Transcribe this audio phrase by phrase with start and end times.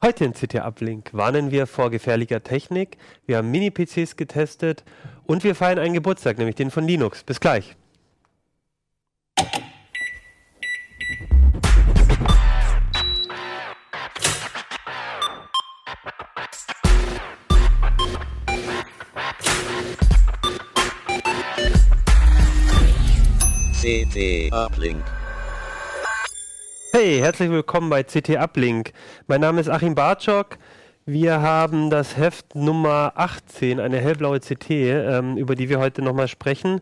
[0.00, 4.84] Heute in CT Uplink warnen wir vor gefährlicher Technik, wir haben Mini-PCs getestet
[5.26, 7.24] und wir feiern einen Geburtstag, nämlich den von Linux.
[7.24, 7.74] Bis gleich.
[23.82, 25.17] CT Uplink.
[26.90, 28.92] Hey, herzlich willkommen bei CT Uplink.
[29.26, 30.56] Mein Name ist Achim Bartschok.
[31.04, 36.28] Wir haben das Heft Nummer 18, eine hellblaue CT, ähm, über die wir heute nochmal
[36.28, 36.80] sprechen.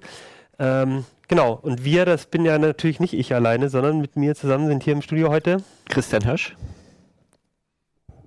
[0.61, 4.69] Ähm, genau, und wir, das bin ja natürlich nicht ich alleine, sondern mit mir zusammen
[4.69, 6.57] sind hier im Studio heute Christian Hirsch.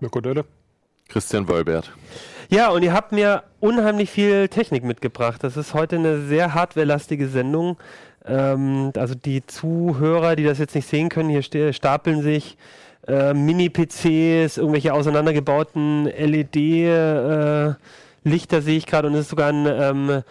[0.02, 0.44] Mirko Dölle.
[1.08, 1.94] Christian Wolbert.
[2.50, 5.44] Ja, und ihr habt mir unheimlich viel Technik mitgebracht.
[5.44, 7.78] Das ist heute eine sehr hardwarelastige Sendung.
[8.26, 12.58] Ähm, also die Zuhörer, die das jetzt nicht sehen können, hier stapeln sich
[13.08, 17.78] äh, Mini-PCs, irgendwelche auseinandergebauten LED-Lichter
[18.58, 20.24] äh, sehe ich gerade und es ist sogar ein ähm,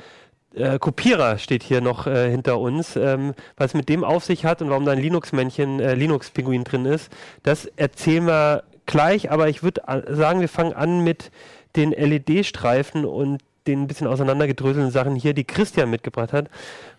[0.55, 2.97] äh, Kopierer steht hier noch äh, hinter uns.
[2.97, 6.85] Ähm, was mit dem auf sich hat und warum da ein Linux-Männchen, äh, Linux-Pinguin drin
[6.85, 7.11] ist,
[7.43, 11.31] das erzählen wir gleich, aber ich würde äh, sagen, wir fangen an mit
[11.77, 16.49] den LED-Streifen und den ein bisschen auseinandergedröselten Sachen hier, die Christian mitgebracht hat.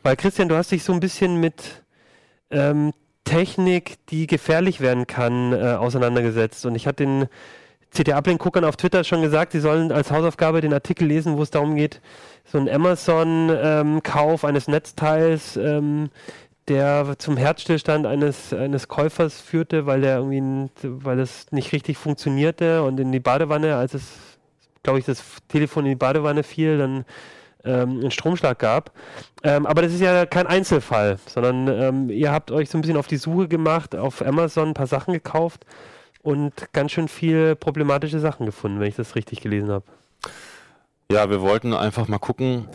[0.03, 1.83] Weil Christian, du hast dich so ein bisschen mit
[2.51, 2.93] ähm,
[3.25, 6.65] Technik, die gefährlich werden kann, äh, auseinandergesetzt.
[6.65, 7.27] Und ich hatte den
[7.91, 11.75] CTA-Uplink-Guckern auf Twitter schon gesagt, sie sollen als Hausaufgabe den Artikel lesen, wo es darum
[11.75, 12.01] geht,
[12.45, 16.09] so ein Amazon-Kauf ähm, eines Netzteils, ähm,
[16.67, 22.83] der zum Herzstillstand eines, eines Käufers führte, weil der irgendwie, weil es nicht richtig funktionierte
[22.83, 24.28] und in die Badewanne, als es,
[24.83, 27.05] glaube ich, das Telefon in die Badewanne fiel, dann
[27.65, 28.91] ähm, einen Stromschlag gab.
[29.43, 32.97] Ähm, aber das ist ja kein Einzelfall, sondern ähm, ihr habt euch so ein bisschen
[32.97, 35.65] auf die Suche gemacht, auf Amazon ein paar Sachen gekauft
[36.21, 39.85] und ganz schön viel problematische Sachen gefunden, wenn ich das richtig gelesen habe.
[41.11, 42.67] Ja, wir wollten einfach mal gucken,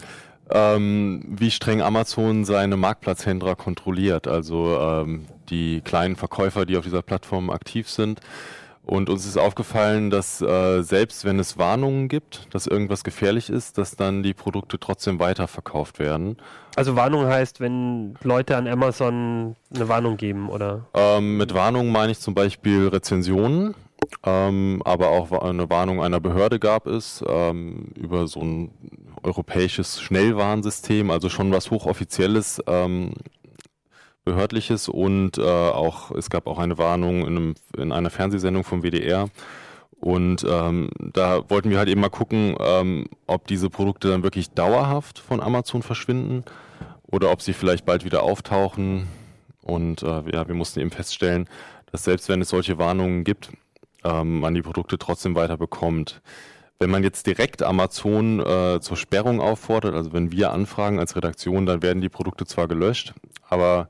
[0.51, 7.03] ähm, wie streng Amazon seine Marktplatzhändler kontrolliert, also ähm, die kleinen Verkäufer, die auf dieser
[7.03, 8.20] Plattform aktiv sind.
[8.86, 13.78] Und uns ist aufgefallen, dass äh, selbst wenn es Warnungen gibt, dass irgendwas gefährlich ist,
[13.78, 16.36] dass dann die Produkte trotzdem weiterverkauft werden.
[16.77, 20.86] Also Warnung heißt, wenn Leute an Amazon eine Warnung geben, oder?
[20.92, 23.74] Ähm, mit Warnungen meine ich zum Beispiel Rezensionen,
[24.24, 28.70] ähm, aber auch eine Warnung einer Behörde gab es ähm, über so ein
[29.22, 33.12] europäisches Schnellwarnsystem, also schon was hochoffizielles, ähm,
[34.24, 38.83] behördliches und äh, auch es gab auch eine Warnung in, einem, in einer Fernsehsendung vom
[38.83, 39.29] WDR.
[40.01, 44.51] Und ähm, da wollten wir halt eben mal gucken, ähm, ob diese Produkte dann wirklich
[44.51, 46.45] dauerhaft von Amazon verschwinden
[47.07, 49.07] oder ob sie vielleicht bald wieder auftauchen.
[49.63, 51.48] Und äh, ja, wir mussten eben feststellen,
[51.90, 53.51] dass selbst wenn es solche Warnungen gibt,
[54.05, 56.20] ähm, man die Produkte trotzdem weiter bekommt.
[56.79, 61.67] Wenn man jetzt direkt Amazon äh, zur Sperrung auffordert, also wenn wir anfragen als Redaktion,
[61.67, 63.14] dann werden die Produkte zwar gelöscht,
[63.48, 63.89] aber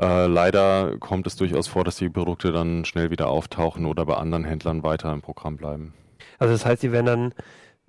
[0.00, 4.16] äh, leider kommt es durchaus vor, dass die Produkte dann schnell wieder auftauchen oder bei
[4.16, 5.92] anderen Händlern weiter im Programm bleiben.
[6.38, 7.34] Also das heißt, die werden dann,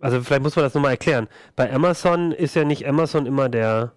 [0.02, 1.28] also vielleicht muss man das nochmal erklären.
[1.56, 3.94] Bei Amazon ist ja nicht Amazon immer der,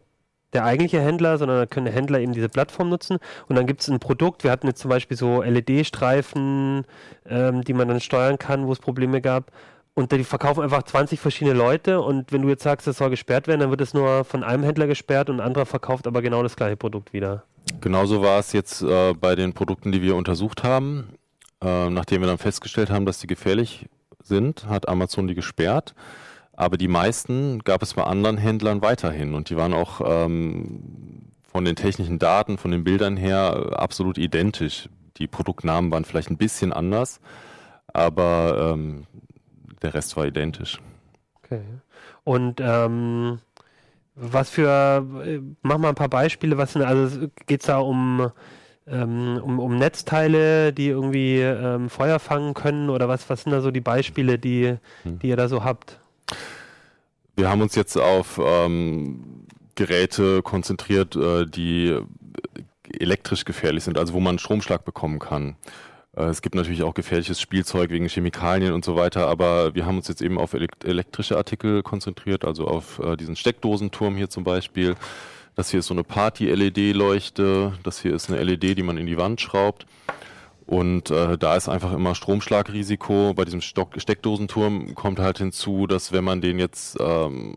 [0.53, 3.89] der eigentliche Händler, sondern da können Händler eben diese Plattform nutzen und dann gibt es
[3.89, 4.45] ein Produkt.
[4.45, 6.85] Wir hatten jetzt zum Beispiel so LED-Streifen,
[7.27, 9.51] ähm, die man dann steuern kann, wo es Probleme gab.
[9.95, 13.47] Und die verkaufen einfach 20 verschiedene Leute und wenn du jetzt sagst, das soll gesperrt
[13.47, 16.43] werden, dann wird es nur von einem Händler gesperrt und ein anderer verkauft aber genau
[16.43, 17.45] das gleiche Produkt wieder.
[17.81, 21.11] Genauso war es jetzt äh, bei den Produkten, die wir untersucht haben.
[21.63, 23.87] Äh, nachdem wir dann festgestellt haben, dass die gefährlich
[24.21, 25.95] sind, hat Amazon die gesperrt.
[26.53, 31.65] Aber die meisten gab es bei anderen Händlern weiterhin und die waren auch ähm, von
[31.65, 34.89] den technischen Daten, von den Bildern her äh, absolut identisch.
[35.19, 37.21] Die Produktnamen waren vielleicht ein bisschen anders,
[37.93, 39.07] aber ähm,
[39.85, 40.81] der Rest war identisch.
[41.43, 41.63] Okay.
[42.25, 43.39] Und ähm,
[44.15, 48.31] was für, äh, mach mal ein paar Beispiele, was sind, also geht es da um,
[48.87, 53.61] ähm, um, um Netzteile, die irgendwie ähm, Feuer fangen können oder was, was sind da
[53.61, 55.19] so die Beispiele, die, hm.
[55.19, 56.01] die ihr da so habt?
[57.37, 61.99] Wir haben uns jetzt auf ähm, Geräte konzentriert, äh, die
[63.01, 65.57] elektrisch gefährlich sind, also wo man einen Stromschlag bekommen kann.
[66.17, 69.97] Äh, es gibt natürlich auch gefährliches Spielzeug wegen Chemikalien und so weiter, aber wir haben
[69.97, 74.95] uns jetzt eben auf elektrische Artikel konzentriert, also auf äh, diesen Steckdosenturm hier zum Beispiel.
[75.57, 79.17] Das hier ist so eine Party-LED-Leuchte, das hier ist eine LED, die man in die
[79.17, 79.87] Wand schraubt.
[80.67, 83.35] Und äh, da ist einfach immer Stromschlagrisiko.
[83.35, 87.55] Bei diesem Stock Steckdosenturm kommt halt hinzu, dass wenn man den jetzt ähm,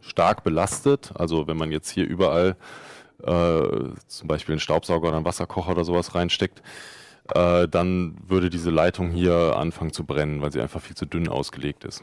[0.00, 2.56] stark belastet, also wenn man jetzt hier überall
[3.22, 3.62] äh,
[4.08, 6.60] zum Beispiel einen Staubsauger oder einen Wasserkocher oder sowas reinsteckt,
[7.34, 11.28] äh, dann würde diese Leitung hier anfangen zu brennen, weil sie einfach viel zu dünn
[11.28, 12.02] ausgelegt ist.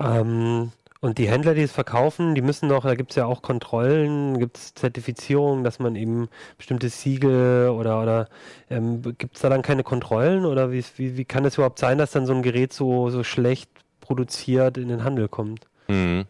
[0.00, 3.42] Ähm, und die Händler, die es verkaufen, die müssen doch, da gibt es ja auch
[3.42, 8.28] Kontrollen, gibt es Zertifizierungen, dass man eben bestimmte Siegel oder, oder
[8.70, 11.98] ähm, gibt es da dann keine Kontrollen oder wie, wie, wie kann es überhaupt sein,
[11.98, 13.70] dass dann so ein Gerät so, so schlecht
[14.00, 15.66] produziert in den Handel kommt?
[15.88, 16.24] Mhm.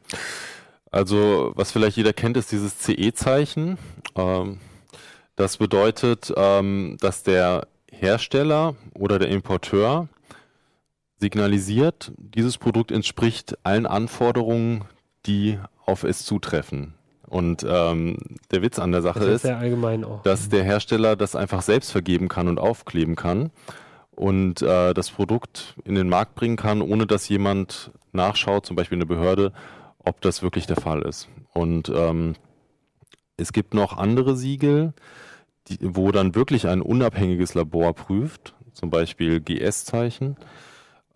[0.91, 3.79] Also, was vielleicht jeder kennt, ist dieses CE-Zeichen.
[4.17, 4.59] Ähm,
[5.37, 7.67] das bedeutet, ähm, dass der
[7.99, 10.09] Hersteller oder der Importeur
[11.19, 14.85] signalisiert, dieses Produkt entspricht allen Anforderungen,
[15.27, 16.95] die auf es zutreffen.
[17.27, 18.19] Und ähm,
[18.51, 19.45] der Witz an der Sache ist, ist
[20.23, 23.51] dass der Hersteller das einfach selbst vergeben kann und aufkleben kann
[24.15, 28.99] und äh, das Produkt in den Markt bringen kann, ohne dass jemand nachschaut, zum Beispiel
[28.99, 29.53] eine Behörde,
[30.05, 31.29] ob das wirklich der Fall ist.
[31.53, 32.35] Und ähm,
[33.37, 34.93] es gibt noch andere Siegel,
[35.69, 40.37] die, wo dann wirklich ein unabhängiges Labor prüft, zum Beispiel GS-Zeichen,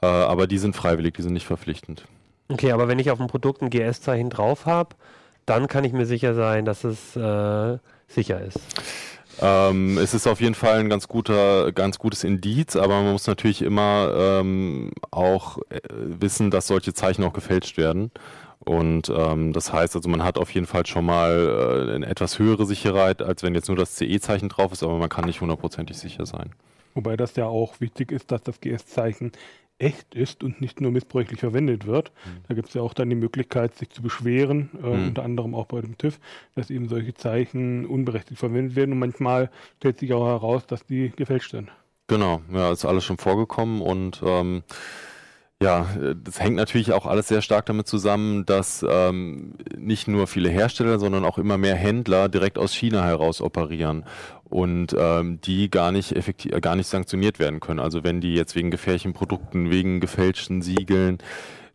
[0.03, 2.05] äh, aber die sind freiwillig, die sind nicht verpflichtend.
[2.49, 4.97] Okay, aber wenn ich auf dem Produkt ein GS-Zeichen drauf habe,
[5.45, 8.61] dann kann ich mir sicher sein, dass es äh, sicher ist.
[9.41, 13.27] Ähm, es ist auf jeden Fall ein ganz guter, ganz gutes Indiz, aber man muss
[13.27, 18.11] natürlich immer ähm, auch äh, wissen, dass solche Zeichen auch gefälscht werden.
[18.69, 22.39] Und ähm, das heißt also, man hat auf jeden Fall schon mal äh, eine etwas
[22.39, 25.97] höhere Sicherheit, als wenn jetzt nur das CE-Zeichen drauf ist, aber man kann nicht hundertprozentig
[25.97, 26.51] sicher sein.
[26.93, 29.33] Wobei das ja auch wichtig ist, dass das GS-Zeichen
[29.79, 32.13] echt ist und nicht nur missbräuchlich verwendet wird.
[32.27, 32.41] Mhm.
[32.47, 35.07] Da gibt es ja auch dann die Möglichkeit, sich zu beschweren, äh, mhm.
[35.09, 36.21] unter anderem auch bei dem TÜV,
[36.55, 41.11] dass eben solche Zeichen unberechtigt verwendet werden und manchmal stellt sich auch heraus, dass die
[41.17, 41.71] gefälscht sind.
[42.07, 44.63] Genau, ja, ist alles schon vorgekommen und ähm,
[45.61, 45.87] ja,
[46.23, 51.01] das hängt natürlich auch alles sehr stark damit zusammen, dass ähm, nicht nur viele Hersteller,
[51.01, 54.05] sondern auch immer mehr Händler direkt aus China heraus operieren
[54.45, 57.81] und ähm, die gar nicht effektiv, gar nicht sanktioniert werden können.
[57.81, 61.19] Also wenn die jetzt wegen gefährlichen Produkten, wegen gefälschten Siegeln,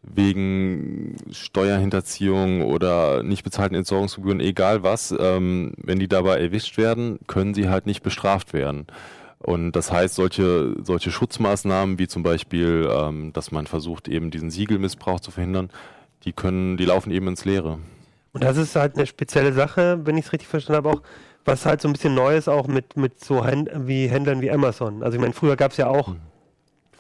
[0.01, 7.53] wegen Steuerhinterziehung oder nicht bezahlten Entsorgungsgebühren, egal was, ähm, wenn die dabei erwischt werden, können
[7.53, 8.87] sie halt nicht bestraft werden.
[9.43, 14.49] Und das heißt, solche, solche Schutzmaßnahmen wie zum Beispiel, ähm, dass man versucht, eben diesen
[14.49, 15.69] Siegelmissbrauch zu verhindern,
[16.23, 17.79] die können, die laufen eben ins Leere.
[18.31, 21.01] Und das ist halt eine spezielle Sache, wenn ich es richtig verstanden habe, auch
[21.45, 24.49] was halt so ein bisschen neu ist, auch mit, mit so Händ wie Händlern wie
[24.49, 25.03] Amazon.
[25.03, 26.21] Also ich meine, früher gab es ja auch mhm.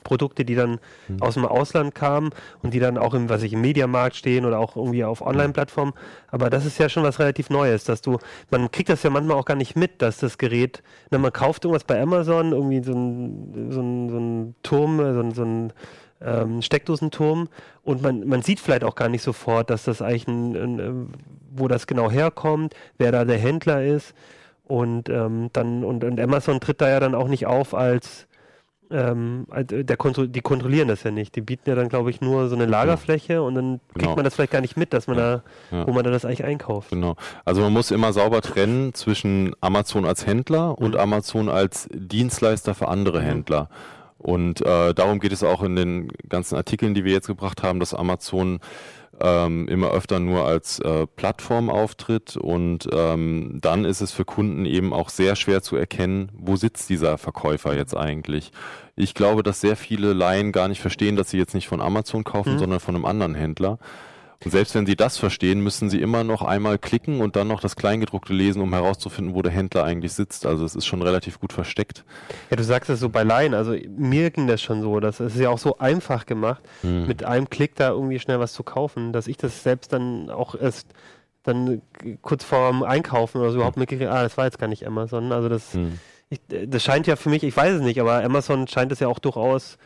[0.03, 1.21] Produkte, die dann mhm.
[1.21, 4.59] aus dem Ausland kamen und die dann auch im, was ich, im Mediamarkt stehen oder
[4.59, 5.93] auch irgendwie auf Online-Plattformen.
[6.27, 8.19] Aber das ist ja schon was relativ Neues, dass du,
[8.51, 11.65] man kriegt das ja manchmal auch gar nicht mit, dass das Gerät, na, man kauft
[11.65, 15.73] irgendwas bei Amazon, irgendwie so ein, so ein, so ein Turm, so ein, so ein
[16.23, 17.49] ähm, Steckdosenturm
[17.83, 20.91] und man, man sieht vielleicht auch gar nicht sofort, dass das eigentlich ein, ein, äh,
[21.55, 24.13] wo das genau herkommt, wer da der Händler ist
[24.65, 28.27] und ähm, dann und, und Amazon tritt da ja dann auch nicht auf als
[28.93, 31.35] ähm, äh, der Kontro die kontrollieren das ja nicht.
[31.35, 34.15] Die bieten ja dann, glaube ich, nur so eine Lagerfläche und dann kriegt genau.
[34.15, 35.41] man das vielleicht gar nicht mit, dass man ja.
[35.69, 35.87] da, ja.
[35.87, 36.91] wo man da das eigentlich einkauft.
[36.91, 37.15] Genau.
[37.43, 40.99] Also man muss immer sauber trennen zwischen Amazon als Händler und mhm.
[40.99, 43.25] Amazon als Dienstleister für andere mhm.
[43.25, 43.69] Händler.
[44.17, 47.79] Und äh, darum geht es auch in den ganzen Artikeln, die wir jetzt gebracht haben,
[47.79, 48.59] dass Amazon
[49.23, 54.65] ähm, immer öfter nur als äh, Plattform auftritt und ähm, dann ist es für Kunden
[54.65, 58.51] eben auch sehr schwer zu erkennen, wo sitzt dieser Verkäufer jetzt eigentlich.
[58.97, 62.25] Ich glaube, dass sehr viele Laien gar nicht verstehen, dass sie jetzt nicht von Amazon
[62.25, 62.59] kaufen, mhm.
[62.59, 63.79] sondern von einem anderen Händler.
[64.45, 67.61] Und selbst wenn Sie das verstehen, müssen Sie immer noch einmal klicken und dann noch
[67.61, 70.45] das Kleingedruckte lesen, um herauszufinden, wo der Händler eigentlich sitzt.
[70.45, 72.03] Also es ist schon relativ gut versteckt.
[72.49, 73.53] Ja, du sagst es so bei Laien.
[73.53, 74.99] Also mir ging das schon so.
[74.99, 77.07] Das ist ja auch so einfach gemacht, hm.
[77.07, 80.55] mit einem Klick da irgendwie schnell was zu kaufen, dass ich das selbst dann auch
[80.55, 80.87] erst
[81.43, 81.81] dann
[82.21, 83.81] kurz vorm Einkaufen oder so überhaupt hm.
[83.81, 85.31] mitgekriegt, ah, das war jetzt gar nicht Amazon.
[85.31, 85.99] Also das, hm.
[86.29, 89.07] ich, das scheint ja für mich, ich weiß es nicht, aber Amazon scheint es ja
[89.07, 89.77] auch durchaus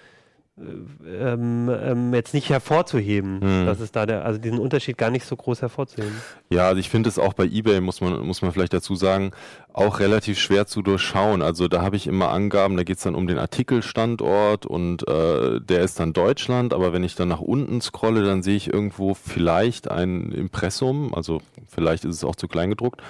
[0.60, 3.42] ähm, ähm, jetzt nicht hervorzuheben.
[3.42, 3.66] Hm.
[3.68, 6.16] Das ist da der, also diesen Unterschied gar nicht so groß hervorzuheben.
[6.50, 9.32] Ja, also ich finde es auch bei eBay, muss man, muss man vielleicht dazu sagen,
[9.72, 11.44] auch relativ schwer zu durchschauen.
[11.44, 15.62] Also da habe ich immer Angaben, da geht es dann um den Artikelstandort und äh,
[15.62, 19.14] der ist dann Deutschland, aber wenn ich dann nach unten scrolle, dann sehe ich irgendwo
[19.14, 23.02] vielleicht ein Impressum, also vielleicht ist es auch zu klein gedruckt.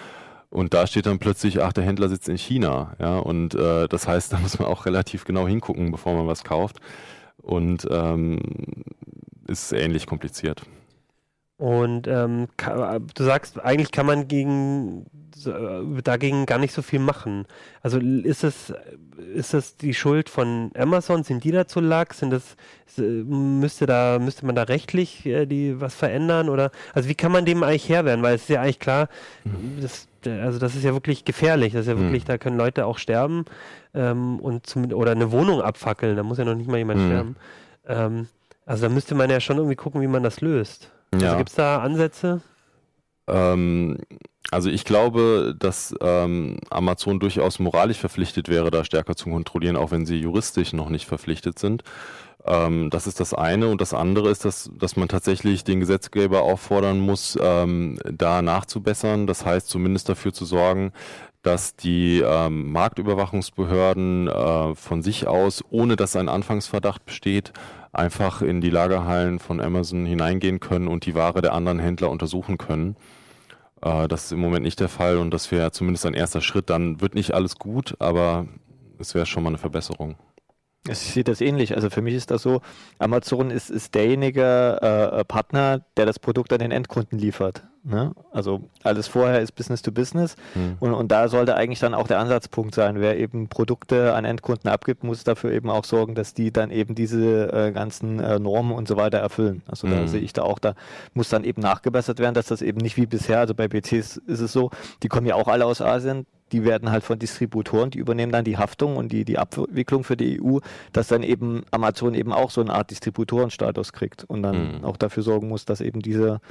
[0.49, 4.07] Und da steht dann plötzlich, ach, der Händler sitzt in China, ja, und äh, das
[4.07, 6.81] heißt, da muss man auch relativ genau hingucken, bevor man was kauft
[7.47, 8.39] und ähm,
[9.47, 10.63] ist ähnlich kompliziert.
[11.57, 15.05] Und ähm, du sagst, eigentlich kann man gegen
[16.03, 17.45] dagegen gar nicht so viel machen.
[17.81, 18.73] Also ist es,
[19.33, 21.23] ist das die Schuld von Amazon?
[21.23, 22.19] Sind die da zu lax?
[22.19, 22.55] Sind das,
[22.97, 26.49] müsste da, müsste man da rechtlich äh, die was verändern?
[26.49, 28.23] Oder also wie kann man dem eigentlich Herr werden?
[28.23, 29.09] Weil es ist ja eigentlich klar,
[29.43, 29.81] mhm.
[29.81, 31.73] das, also das ist ja wirklich gefährlich.
[31.73, 32.03] Das ist ja mhm.
[32.03, 33.45] wirklich, da können Leute auch sterben
[33.93, 37.05] ähm, und zum, oder eine Wohnung abfackeln, da muss ja noch nicht mal jemand mhm.
[37.05, 37.35] sterben.
[37.87, 38.27] Ähm,
[38.65, 40.91] also da müsste man ja schon irgendwie gucken, wie man das löst.
[41.11, 41.31] Also ja.
[41.31, 42.41] Also gibt es da Ansätze?
[43.27, 43.97] Ähm,
[44.51, 49.91] also ich glaube, dass ähm, Amazon durchaus moralisch verpflichtet wäre, da stärker zu kontrollieren, auch
[49.91, 51.83] wenn sie juristisch noch nicht verpflichtet sind.
[52.45, 53.67] Ähm, das ist das eine.
[53.67, 59.27] Und das andere ist, dass, dass man tatsächlich den Gesetzgeber auffordern muss, ähm, da nachzubessern.
[59.27, 60.93] Das heißt, zumindest dafür zu sorgen,
[61.43, 67.51] dass die ähm, Marktüberwachungsbehörden äh, von sich aus, ohne dass ein Anfangsverdacht besteht,
[67.91, 72.57] einfach in die Lagerhallen von Amazon hineingehen können und die Ware der anderen Händler untersuchen
[72.57, 72.95] können.
[73.87, 76.69] Äh, das ist im Moment nicht der Fall und das wäre zumindest ein erster Schritt.
[76.69, 78.47] Dann wird nicht alles gut, aber
[78.99, 80.15] es wäre schon mal eine Verbesserung.
[80.89, 81.75] Ich sehe das ähnlich.
[81.75, 82.61] Also für mich ist das so,
[82.97, 87.63] Amazon ist, ist derjenige äh, Partner, der das Produkt an den Endkunden liefert.
[87.87, 88.11] Ne?
[88.31, 90.75] Also alles vorher ist Business to Business mhm.
[90.81, 92.99] und, und da sollte eigentlich dann auch der Ansatzpunkt sein.
[92.99, 96.95] Wer eben Produkte an Endkunden abgibt, muss dafür eben auch sorgen, dass die dann eben
[96.95, 99.61] diese äh, ganzen äh, Normen und so weiter erfüllen.
[99.67, 99.91] Also mhm.
[99.91, 100.75] da sehe ich da auch, da
[101.13, 104.41] muss dann eben nachgebessert werden, dass das eben nicht wie bisher, also bei PCs ist
[104.41, 104.69] es so,
[105.01, 108.43] die kommen ja auch alle aus Asien, die werden halt von Distributoren, die übernehmen dann
[108.43, 110.59] die Haftung und die, die Abwicklung für die EU,
[110.91, 114.83] dass dann eben Amazon eben auch so eine Art Distributorenstatus kriegt und dann mhm.
[114.83, 116.41] auch dafür sorgen muss, dass eben diese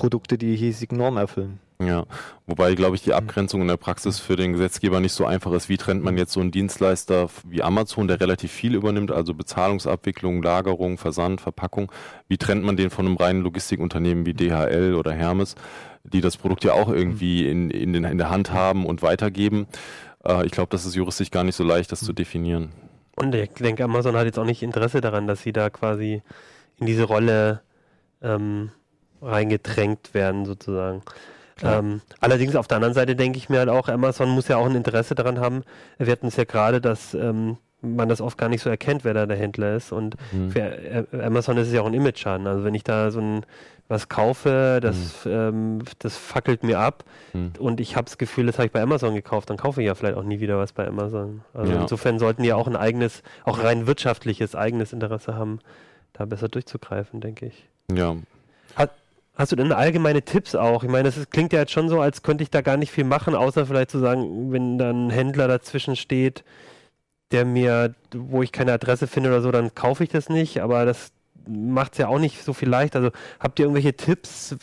[0.00, 1.60] Produkte die hiesigen Normen erfüllen.
[1.78, 2.06] Ja,
[2.46, 5.68] wobei, glaube ich, die Abgrenzung in der Praxis für den Gesetzgeber nicht so einfach ist.
[5.68, 10.42] Wie trennt man jetzt so einen Dienstleister wie Amazon, der relativ viel übernimmt, also Bezahlungsabwicklung,
[10.42, 11.92] Lagerung, Versand, Verpackung?
[12.28, 15.54] Wie trennt man den von einem reinen Logistikunternehmen wie DHL oder Hermes,
[16.02, 19.66] die das Produkt ja auch irgendwie in, in, den, in der Hand haben und weitergeben?
[20.24, 22.70] Äh, ich glaube, das ist juristisch gar nicht so leicht, das zu definieren.
[23.16, 26.22] Und ich denke, Amazon hat jetzt auch nicht Interesse daran, dass sie da quasi
[26.78, 27.60] in diese Rolle
[28.22, 28.70] ähm,
[29.22, 31.02] reingedrängt werden, sozusagen.
[31.62, 34.66] Ähm, allerdings auf der anderen Seite denke ich mir halt auch, Amazon muss ja auch
[34.66, 35.62] ein Interesse daran haben.
[35.98, 39.14] Wir hatten es ja gerade, dass ähm, man das oft gar nicht so erkennt, wer
[39.14, 39.92] da der Händler ist.
[39.92, 40.50] Und mhm.
[40.50, 42.46] für äh, Amazon ist es ja auch ein Image-Schaden.
[42.46, 43.44] Also wenn ich da so ein
[43.88, 45.32] was kaufe, das, mhm.
[45.32, 47.54] ähm, das fackelt mir ab mhm.
[47.58, 49.96] und ich habe das Gefühl, das habe ich bei Amazon gekauft, dann kaufe ich ja
[49.96, 51.42] vielleicht auch nie wieder was bei Amazon.
[51.52, 51.80] Also ja.
[51.80, 55.58] insofern sollten die auch ein eigenes, auch rein wirtschaftliches eigenes Interesse haben,
[56.12, 57.68] da besser durchzugreifen, denke ich.
[57.92, 58.14] Ja.
[59.40, 60.84] Hast du denn allgemeine Tipps auch?
[60.84, 63.04] Ich meine, das klingt ja jetzt schon so, als könnte ich da gar nicht viel
[63.04, 66.44] machen, außer vielleicht zu sagen, wenn dann ein Händler dazwischen steht,
[67.32, 70.60] der mir, wo ich keine Adresse finde oder so, dann kaufe ich das nicht.
[70.60, 71.12] Aber das
[71.48, 72.96] macht es ja auch nicht so viel leicht.
[72.96, 74.56] Also habt ihr irgendwelche Tipps,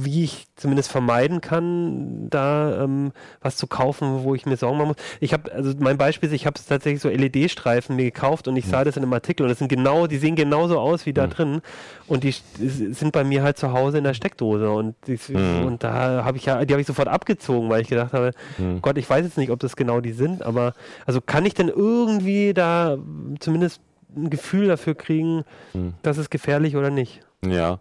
[0.00, 4.88] wie ich zumindest vermeiden kann, da ähm, was zu kaufen, wo ich mir Sorgen machen
[4.88, 4.96] muss?
[5.20, 8.66] Ich habe, also mein Beispiel ist, ich habe tatsächlich so LED-Streifen mir gekauft und ich
[8.66, 8.70] mhm.
[8.70, 11.26] sah das in einem Artikel und das sind genau, die sehen genauso aus wie da
[11.26, 11.30] mhm.
[11.30, 11.62] drin
[12.06, 15.64] und die sind bei mir halt zu Hause in der Steckdose und, die, mhm.
[15.66, 18.80] und da habe ich ja, die habe ich sofort abgezogen, weil ich gedacht habe, mhm.
[18.82, 20.74] Gott, ich weiß jetzt nicht, ob das genau die sind, aber
[21.06, 22.98] also kann ich denn irgendwie da
[23.40, 23.80] zumindest
[24.16, 25.94] ein Gefühl dafür kriegen, hm.
[26.02, 27.20] dass es gefährlich oder nicht.
[27.44, 27.78] Ja.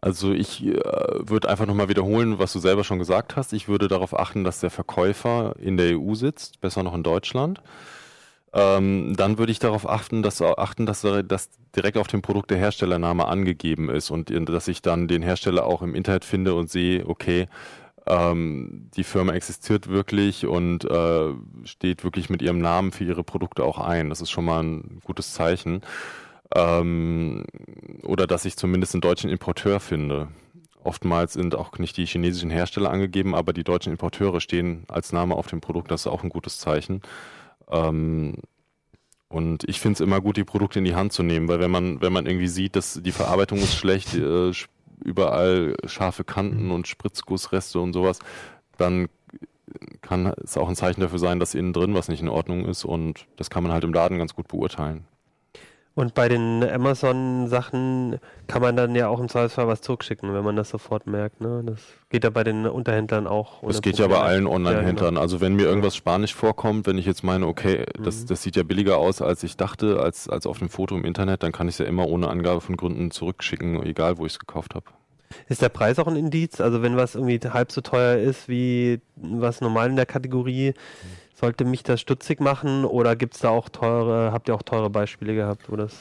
[0.00, 3.54] Also ich äh, würde einfach nochmal wiederholen, was du selber schon gesagt hast.
[3.54, 7.62] Ich würde darauf achten, dass der Verkäufer in der EU sitzt, besser noch in Deutschland.
[8.52, 12.58] Ähm, dann würde ich darauf achten, dass, achten, dass, dass direkt auf dem Produkt der
[12.58, 17.06] Herstellername angegeben ist und dass ich dann den Hersteller auch im Internet finde und sehe,
[17.08, 17.48] okay,
[18.06, 21.32] ähm, die Firma existiert wirklich und äh,
[21.64, 24.10] steht wirklich mit ihrem Namen für ihre Produkte auch ein.
[24.10, 25.80] Das ist schon mal ein gutes Zeichen.
[26.54, 27.44] Ähm,
[28.02, 30.28] oder dass ich zumindest einen deutschen Importeur finde.
[30.82, 35.34] Oftmals sind auch nicht die chinesischen Hersteller angegeben, aber die deutschen Importeure stehen als Name
[35.34, 35.90] auf dem Produkt.
[35.90, 37.00] Das ist auch ein gutes Zeichen.
[37.70, 38.34] Ähm,
[39.28, 41.70] und ich finde es immer gut, die Produkte in die Hand zu nehmen, weil wenn
[41.70, 44.52] man, wenn man irgendwie sieht, dass die Verarbeitung ist schlecht, äh,
[45.02, 46.72] überall scharfe Kanten mhm.
[46.72, 48.18] und Spritzgussreste und sowas,
[48.78, 49.08] dann
[50.02, 52.84] kann es auch ein Zeichen dafür sein, dass innen drin was nicht in Ordnung ist
[52.84, 55.04] und das kann man halt im Laden ganz gut beurteilen.
[55.96, 60.56] Und bei den Amazon-Sachen kann man dann ja auch im Zweifelsfall was zurückschicken, wenn man
[60.56, 61.40] das sofort merkt.
[61.40, 61.62] Ne?
[61.64, 61.78] Das
[62.10, 63.62] geht ja bei den Unterhändlern auch.
[63.62, 64.14] Das geht Probleme.
[64.14, 64.96] ja bei allen Online-Händlern.
[64.96, 65.20] Ja, genau.
[65.20, 68.26] Also wenn mir irgendwas Spanisch vorkommt, wenn ich jetzt meine, okay, das, mhm.
[68.26, 71.44] das sieht ja billiger aus, als ich dachte, als, als auf dem Foto im Internet,
[71.44, 74.38] dann kann ich es ja immer ohne Angabe von Gründen zurückschicken, egal wo ich es
[74.40, 74.86] gekauft habe.
[75.48, 76.60] Ist der Preis auch ein Indiz?
[76.60, 81.23] Also wenn was irgendwie halb so teuer ist wie was normal in der Kategorie, mhm
[81.44, 84.88] sollte mich das stutzig machen oder gibt es da auch teure, habt ihr auch teure
[84.88, 85.94] Beispiele gehabt, wo das?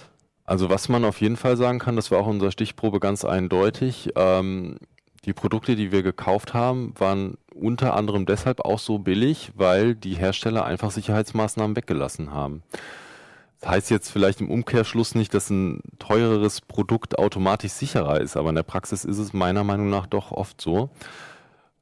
[0.45, 4.11] Also was man auf jeden Fall sagen kann, das war auch unsere Stichprobe ganz eindeutig.
[4.15, 4.77] Ähm,
[5.25, 10.13] die Produkte, die wir gekauft haben, waren unter anderem deshalb auch so billig, weil die
[10.13, 12.63] Hersteller einfach Sicherheitsmaßnahmen weggelassen haben.
[13.59, 18.47] Das heißt jetzt vielleicht im Umkehrschluss nicht, dass ein teureres Produkt automatisch sicherer ist, aber
[18.47, 20.89] in der Praxis ist es meiner Meinung nach doch oft so.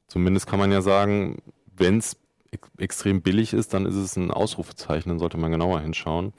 [0.08, 1.42] Zumindest kann man ja sagen,
[1.76, 2.16] wenn es
[2.78, 6.32] extrem billig ist, dann ist es ein Ausrufezeichen, dann sollte man genauer hinschauen.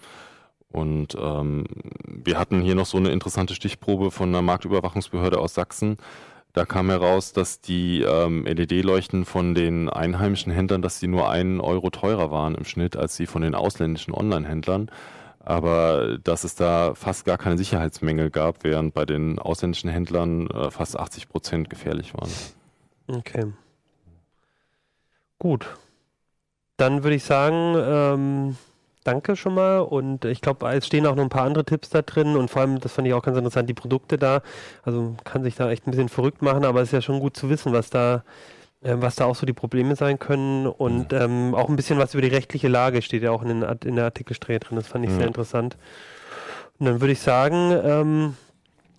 [0.72, 1.66] Und ähm,
[2.06, 5.98] wir hatten hier noch so eine interessante Stichprobe von einer Marktüberwachungsbehörde aus Sachsen.
[6.54, 11.60] Da kam heraus, dass die ähm, LED-Leuchten von den einheimischen Händlern, dass sie nur einen
[11.60, 14.90] Euro teurer waren im Schnitt als die von den ausländischen Online-Händlern.
[15.40, 20.72] Aber dass es da fast gar keine Sicherheitsmängel gab, während bei den ausländischen Händlern äh,
[20.72, 22.32] fast 80 Prozent gefährlich waren.
[23.08, 23.52] Okay.
[25.38, 25.68] Gut.
[26.78, 28.58] Dann würde ich sagen, ähm,
[29.04, 29.80] danke schon mal.
[29.80, 32.36] Und ich glaube, es stehen auch noch ein paar andere Tipps da drin.
[32.36, 34.42] Und vor allem, das fand ich auch ganz interessant, die Produkte da.
[34.84, 37.38] Also kann sich da echt ein bisschen verrückt machen, aber es ist ja schon gut
[37.38, 38.24] zu wissen, was da,
[38.82, 40.68] äh, was da auch so die Probleme sein können.
[40.68, 41.18] Und mhm.
[41.20, 43.96] ähm, auch ein bisschen was über die rechtliche Lage steht ja auch in, den, in
[43.96, 44.78] der Artikelsträhne drin.
[44.78, 45.18] Das fand ich mhm.
[45.18, 45.78] sehr interessant.
[46.80, 48.36] Und dann würde ich sagen, ähm,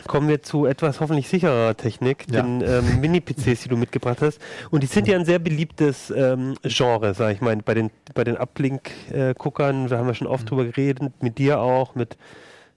[0.07, 2.43] kommen wir zu etwas hoffentlich sicherer Technik, ja.
[2.43, 4.41] den ähm, Mini-PCs, die du mitgebracht hast.
[4.71, 8.25] Und die sind ja ein sehr beliebtes ähm, Genre, sag ich mal, bei den, bei
[8.25, 9.89] den Uplink-Guckern.
[9.89, 10.49] Da haben wir schon oft mhm.
[10.49, 12.17] drüber geredet, mit dir auch, mit,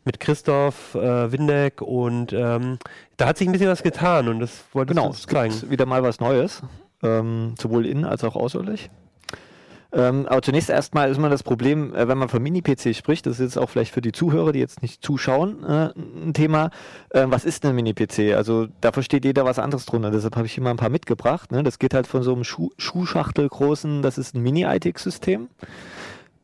[0.06, 2.78] mit Christoph äh, Windeck und ähm,
[3.18, 5.54] da hat sich ein bisschen was getan und das wollte genau, uns zeigen.
[5.54, 6.62] Genau, wieder mal was Neues,
[7.04, 8.90] ähm, sowohl innen als auch außerlich.
[9.94, 13.40] Ähm, aber zunächst erstmal ist immer das Problem, äh, wenn man von Mini-PC spricht, das
[13.40, 16.72] ist jetzt auch vielleicht für die Zuhörer, die jetzt nicht zuschauen, äh, ein Thema.
[17.10, 18.36] Äh, was ist denn ein Mini-PC?
[18.36, 20.12] Also da versteht jeder was anderes drunter.
[20.12, 21.52] Deshalb habe ich hier mal ein paar mitgebracht.
[21.52, 21.64] Ne?
[21.64, 25.48] Das geht halt von so einem Schuh Schuhschachtel großen, das ist ein Mini-ITX-System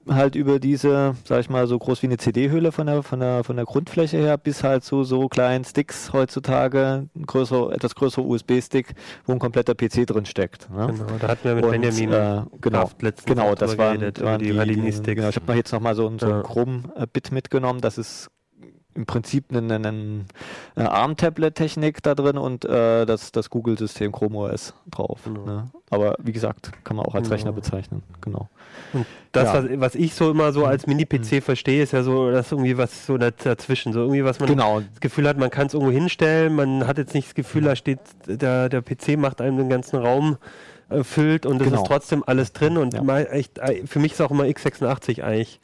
[0.08, 3.44] halt über diese, sag ich mal, so groß wie eine CD-Hülle von der, von der,
[3.44, 8.26] von der Grundfläche her, bis halt zu so kleinen Sticks heutzutage, ein größer, etwas größerer
[8.26, 8.94] USB-Stick,
[9.26, 10.70] wo ein kompletter PC drin steckt.
[10.70, 10.88] Ne?
[10.88, 12.90] Genau, da hatten wir mit Und, Benjamin äh, genau,
[13.26, 16.28] genau, das waren, waren die, die, die genau, ich habe noch jetzt nochmal so, so
[16.28, 16.38] ja.
[16.38, 18.30] ein Chrome-Bit mitgenommen, das ist
[18.96, 20.26] im Prinzip eine, eine,
[20.76, 25.22] eine ARM-Tablet-Technik da drin und äh, das, das Google-System Chrome OS drauf.
[25.26, 25.46] Genau.
[25.46, 25.72] Ne?
[25.90, 27.36] Aber wie gesagt, kann man auch als genau.
[27.36, 28.04] Rechner bezeichnen.
[28.22, 28.50] Genau.
[28.94, 29.64] Und das, ja.
[29.64, 31.42] was, was, ich so immer so als Mini-PC mhm.
[31.42, 34.82] verstehe, ist ja so, dass irgendwie was so dazwischen, so irgendwie, was man genau.
[34.82, 37.76] das Gefühl hat, man kann es irgendwo hinstellen, man hat jetzt nicht das Gefühl, da
[37.76, 40.38] steht, der, der PC macht einem den ganzen Raum
[40.90, 41.82] äh, füllt und es genau.
[41.82, 43.20] ist trotzdem alles drin und ja.
[43.20, 45.60] echt, äh, für mich ist auch immer x86 eigentlich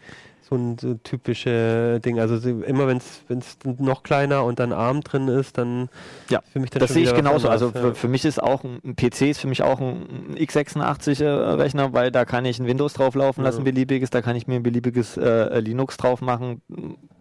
[0.49, 2.19] so ein so typische Ding.
[2.19, 5.89] Also immer wenn es noch kleiner und dann arm drin ist, dann
[6.29, 7.49] ja, für mich das, das sehe ich genauso.
[7.49, 10.37] Also für, für, mich ist auch ein, ein PC ist für mich auch ein, ein
[10.37, 13.63] x86 Rechner, weil da kann ich ein Windows drauf laufen lassen, ja.
[13.65, 16.61] beliebiges, da kann ich mir ein beliebiges äh, Linux drauf machen.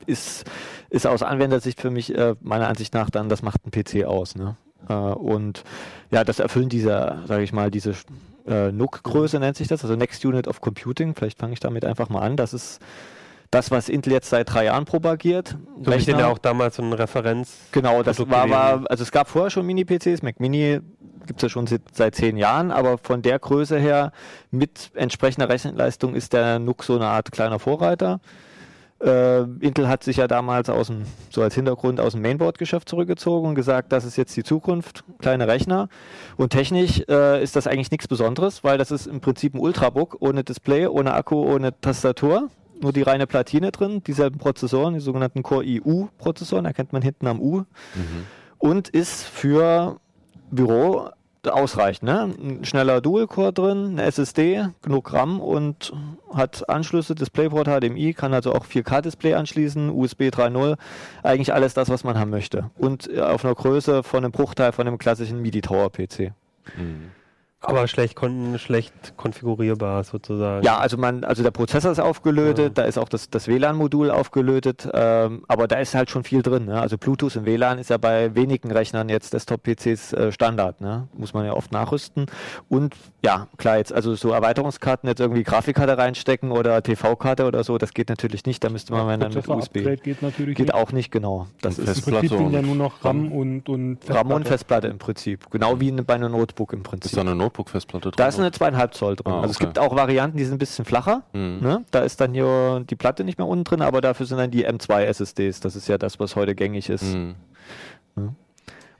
[0.06, 0.44] Ist,
[0.88, 4.36] ist aus Anwendersicht für mich äh, meiner Ansicht nach dann, das macht ein PC aus.
[4.36, 4.56] Ne?
[4.88, 5.64] Äh, und
[6.10, 7.94] ja, das erfüllen diese, sage ich mal, diese
[8.46, 11.14] äh, NUC-Größe nennt sich das, also Next Unit of Computing.
[11.14, 12.36] Vielleicht fange ich damit einfach mal an.
[12.36, 12.80] Das ist
[13.50, 15.56] das, was Intel jetzt seit drei Jahren propagiert.
[15.78, 17.56] Du hast ja auch damals so eine Referenz.
[17.72, 20.80] Genau, das war, war, also es gab vorher schon Mini-PCs, Mac Mini
[21.26, 24.12] gibt es ja schon seit zehn Jahren, aber von der Größe her
[24.50, 28.20] mit entsprechender Rechenleistung ist der NUC so eine Art kleiner Vorreiter.
[29.00, 33.50] Äh, Intel hat sich ja damals aus dem, so als Hintergrund aus dem Mainboard-Geschäft zurückgezogen
[33.50, 35.88] und gesagt, das ist jetzt die Zukunft, kleine Rechner.
[36.37, 40.16] Und technisch äh, ist das eigentlich nichts Besonderes, weil das ist im Prinzip ein Ultrabook
[40.20, 42.48] ohne Display, ohne Akku, ohne Tastatur
[42.80, 47.40] nur die reine Platine drin, dieselben Prozessoren, die sogenannten Core IU-Prozessoren, erkennt man hinten am
[47.40, 47.58] U.
[47.94, 48.26] Mhm.
[48.58, 50.00] Und ist für
[50.50, 51.10] Büro
[51.46, 52.02] ausreichend.
[52.04, 52.34] Ne?
[52.38, 55.92] Ein schneller Dual-Core drin, eine SSD, genug RAM und
[56.32, 60.76] hat Anschlüsse, DisplayPort HDMI, kann also auch 4K-Display anschließen, USB 3.0,
[61.22, 62.70] eigentlich alles das, was man haben möchte.
[62.76, 66.32] Und auf einer Größe von einem Bruchteil von einem klassischen MIDI-Tower-PC.
[66.76, 67.12] Mhm.
[67.61, 70.64] Aber schlecht, kon schlecht konfigurierbar sozusagen.
[70.64, 72.83] Ja, also man, also der Prozessor ist aufgelötet, ja.
[72.83, 76.66] da ist auch das, das WLAN-Modul aufgelötet, ähm, aber da ist halt schon viel drin.
[76.66, 76.81] Ne?
[76.81, 81.09] Also Bluetooth im WLAN ist ja bei wenigen Rechnern jetzt Desktop-PCs äh, Standard, ne?
[81.14, 82.27] muss man ja oft nachrüsten.
[82.68, 82.94] Und
[83.25, 87.92] ja, klar, jetzt also so Erweiterungskarten, jetzt irgendwie Grafikkarte reinstecken oder TV-Karte oder so, das
[87.92, 89.79] geht natürlich nicht, da müsste man ja, dann mit USB.
[90.05, 90.75] geht natürlich Geht nicht.
[90.75, 91.49] auch nicht, genau.
[91.61, 94.21] Das und ist im Prinzip ja nur noch RAM und, und Festplatte.
[94.21, 97.11] RAM und Festplatte im Prinzip, genau wie bei einem Notebook im Prinzip.
[97.11, 98.16] Ist da eine Notebook-Festplatte drin?
[98.16, 99.32] Da ist eine zweieinhalb Zoll drin.
[99.32, 101.22] Ah, also es gibt auch Varianten, die sind ein bisschen flacher.
[101.32, 101.58] Mhm.
[101.61, 101.84] Ne?
[101.90, 104.66] Da ist dann hier die Platte nicht mehr unten drin, aber dafür sind dann die
[104.66, 105.61] M2 SSDs.
[105.61, 107.14] Das ist ja das, was heute gängig ist.
[107.14, 107.34] Mhm.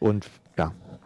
[0.01, 0.31] Und ja,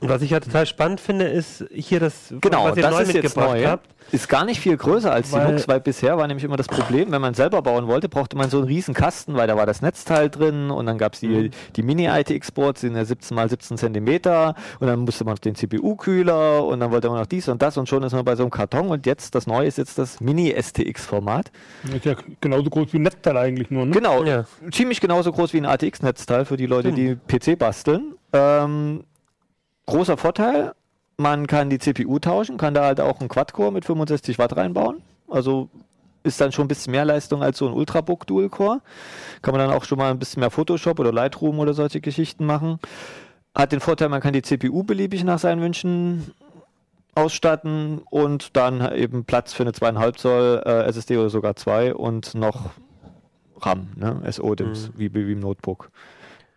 [0.03, 3.03] Und was ich ja total spannend finde, ist hier das, Genau, was ihr das neu
[3.03, 3.67] ist jetzt mitgebracht neu.
[3.67, 3.87] habt.
[4.11, 6.67] Ist gar nicht viel größer als Weil- die Nux, weil bisher war nämlich immer das
[6.67, 9.65] Problem, wenn man selber bauen wollte, brauchte man so einen riesen Kasten, weil da war
[9.65, 11.51] das Netzteil drin und dann gab es die, Mhm.
[11.77, 15.55] die Mini-ITX-Boards, die sind ja 17 mal 17 Zentimeter und dann musste man noch den
[15.55, 18.43] CPU-Kühler und dann wollte man noch dies und das und schon ist man bei so
[18.43, 21.53] einem Karton und jetzt, das neue ist jetzt das Mini-STX-Format.
[21.95, 23.93] Ist ja genauso groß wie ein Netzteil eigentlich nur, ne?
[23.93, 24.45] Genau, Ja.
[24.73, 28.15] ziemlich genauso groß wie ein ATX-Netzteil für die Leute, die PC basteln.
[28.33, 29.05] Ähm,
[29.87, 30.73] großer Vorteil,
[31.17, 35.03] man kann die CPU tauschen, kann da halt auch einen Quad-Core mit 65 Watt reinbauen.
[35.29, 35.69] Also
[36.25, 38.81] ist dann schon ein bisschen mehr Leistung als so ein Ultrabook Dual-Core.
[39.43, 42.47] Kann man dann auch schon mal ein bisschen mehr Photoshop oder Lightroom oder solche Geschichten
[42.47, 42.79] machen.
[43.55, 46.33] Hat den Vorteil, man kann die CPU beliebig nach seinen Wünschen
[47.15, 52.35] ausstatten und dann eben Platz für eine 2,5 Zoll äh, SSD oder sogar 2 und
[52.35, 52.71] noch
[53.61, 54.21] RAM, ne?
[54.31, 55.91] SO-DIMMs, wie, wie im Notebook.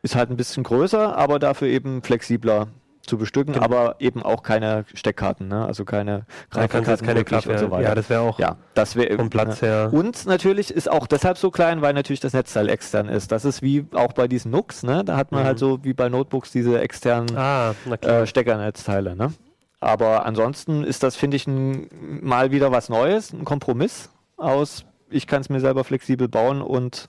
[0.01, 2.67] Ist halt ein bisschen größer, aber dafür eben flexibler
[3.05, 3.65] zu bestücken, Genau.
[3.65, 5.65] aber eben auch keine Steckkarten, ne?
[5.65, 7.81] also keine Da kannst du jetzt keine möglich Grafik.
[7.81, 9.89] Ja, das wäre auch ja, das wäre vom Platz her.
[9.91, 13.31] Und natürlich ist auch deshalb so klein, weil natürlich das Netzteil extern ist.
[13.31, 15.03] Das ist wie auch bei diesen Nux, ne?
[15.03, 15.47] Da hat man Mhm.
[15.47, 19.33] halt so wie bei Notebooks diese externen Ah, äh, Steckernetzteile, ne?
[19.79, 21.89] Aber ansonsten ist das, finde ich, ein,
[22.21, 27.07] mal wieder was Neues, ein Kompromiss aus, ich kann es mir selber flexibel bauen und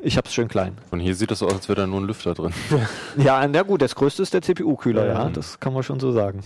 [0.00, 0.76] ich habe es schön klein.
[0.90, 2.52] Von hier sieht so aus, als wäre da nur ein Lüfter drin.
[3.16, 5.12] Ja, na gut, das größte ist der CPU-Kühler, Ja.
[5.24, 6.40] ja, das kann man schon so sagen.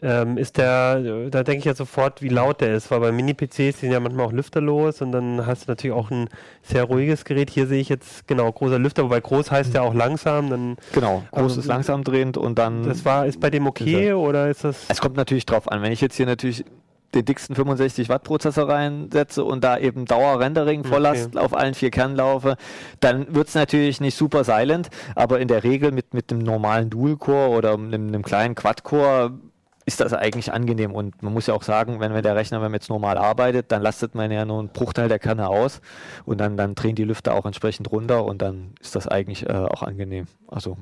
[0.00, 3.80] Ähm, ist der, da denke ich ja sofort, wie laut der ist, weil bei Mini-PCs
[3.80, 6.28] sind ja manchmal auch lüfterlos und dann hast du natürlich auch ein
[6.62, 7.50] sehr ruhiges Gerät.
[7.50, 11.24] Hier sehe ich jetzt, genau, großer Lüfter, wobei groß heißt ja auch langsam, dann, Genau,
[11.32, 12.84] groß Also, ist langsam drehend und dann.
[12.84, 15.90] das war, ist bei dem okay oder ist das, Es kommt natürlich drauf an, wenn
[15.90, 16.64] ich jetzt hier natürlich
[17.14, 22.16] den dicksten 65 Watt Prozessor reinsetze und da eben Dauer-Rendering Volllast auf allen vier Kernen
[22.16, 22.56] laufe,
[23.00, 26.90] dann wird es natürlich nicht super silent, aber in der Regel mit, mit einem normalen
[26.90, 29.38] Dual-Core oder einem, einem kleinen Quad-Core
[29.86, 32.70] ist das eigentlich angenehm und man muss ja auch sagen, wenn, wenn der Rechner, wenn
[32.70, 35.80] man jetzt normal arbeitet, dann lastet man ja nur einen Bruchteil der Kerne aus
[36.26, 39.52] und dann, dann drehen die Lüfter auch entsprechend runter und dann ist das eigentlich äh,
[39.52, 40.26] auch angenehm.
[40.46, 40.76] Also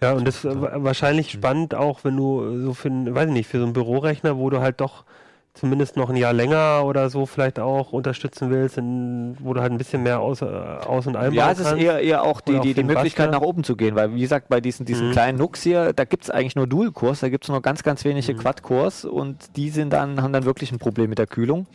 [0.00, 3.32] ja, und das ist wa- wahrscheinlich spannend auch, wenn du so für, ein- weiß ich
[3.32, 5.04] nicht, für so einen Bürorechner, wo du halt doch
[5.54, 9.72] zumindest noch ein Jahr länger oder so vielleicht auch unterstützen willst, in, wo du halt
[9.72, 12.60] ein bisschen mehr aus, äh, aus und einbauen Ja, es ist eher, eher auch die,
[12.60, 13.40] die, die Möglichkeit Bastler.
[13.40, 15.12] nach oben zu gehen, weil wie gesagt, bei diesen, diesen Mhm.
[15.12, 18.04] kleinen Nux hier, da gibt es eigentlich nur Dual-Cores, da gibt es nur ganz, ganz
[18.04, 18.38] wenige Mhm.
[18.38, 21.66] Quad-Cores und die sind dann, haben dann wirklich ein Problem mit der Kühlung.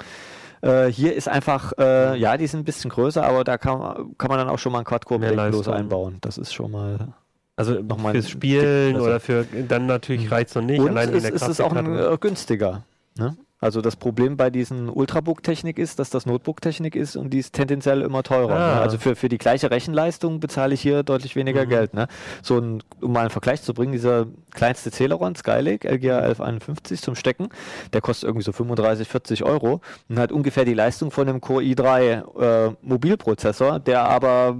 [0.61, 4.29] Äh, hier ist einfach, äh, ja, die sind ein bisschen größer, aber da kann, kann
[4.29, 6.19] man dann auch schon mal einen Quad-Core problemlos einbauen.
[6.21, 7.09] Das ist schon mal.
[7.55, 10.79] Also nochmal fürs Spielen Tick oder für dann natürlich reizt es noch nicht.
[10.79, 12.83] Und allein es, wegen es der ist auch ein, äh, günstiger.
[13.17, 13.37] Ne?
[13.63, 18.01] Also das Problem bei diesen Ultrabook-Technik ist, dass das Notebook-Technik ist und die ist tendenziell
[18.01, 18.55] immer teurer.
[18.55, 18.75] Ah.
[18.75, 18.81] Ne?
[18.81, 21.69] Also für, für die gleiche Rechenleistung bezahle ich hier deutlich weniger Mhm.
[21.69, 21.93] Geld.
[21.93, 22.07] Ne?
[22.41, 27.15] So ein, um mal einen Vergleich zu bringen, dieser kleinste Celeron Skylake LGA 1151 zum
[27.15, 27.47] Stecken,
[27.93, 31.63] der kostet irgendwie so 35, 40 Euro und hat ungefähr die Leistung von einem Core
[31.63, 34.57] i3 äh, Mobilprozessor, der aber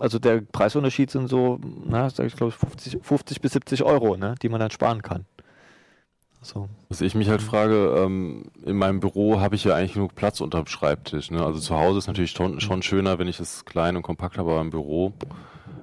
[0.00, 4.34] also der Preisunterschied sind so, na, sag ich glaube 50, 50 bis 70 Euro, ne,
[4.42, 5.24] die man dann sparen kann.
[6.42, 6.68] So.
[6.88, 10.40] Was ich mich halt frage, ähm, in meinem Büro habe ich ja eigentlich genug Platz
[10.40, 11.30] unterm Schreibtisch.
[11.30, 11.44] Ne?
[11.44, 14.50] Also zu Hause ist natürlich schon, schon schöner, wenn ich es klein und kompakt habe,
[14.52, 15.12] aber im Büro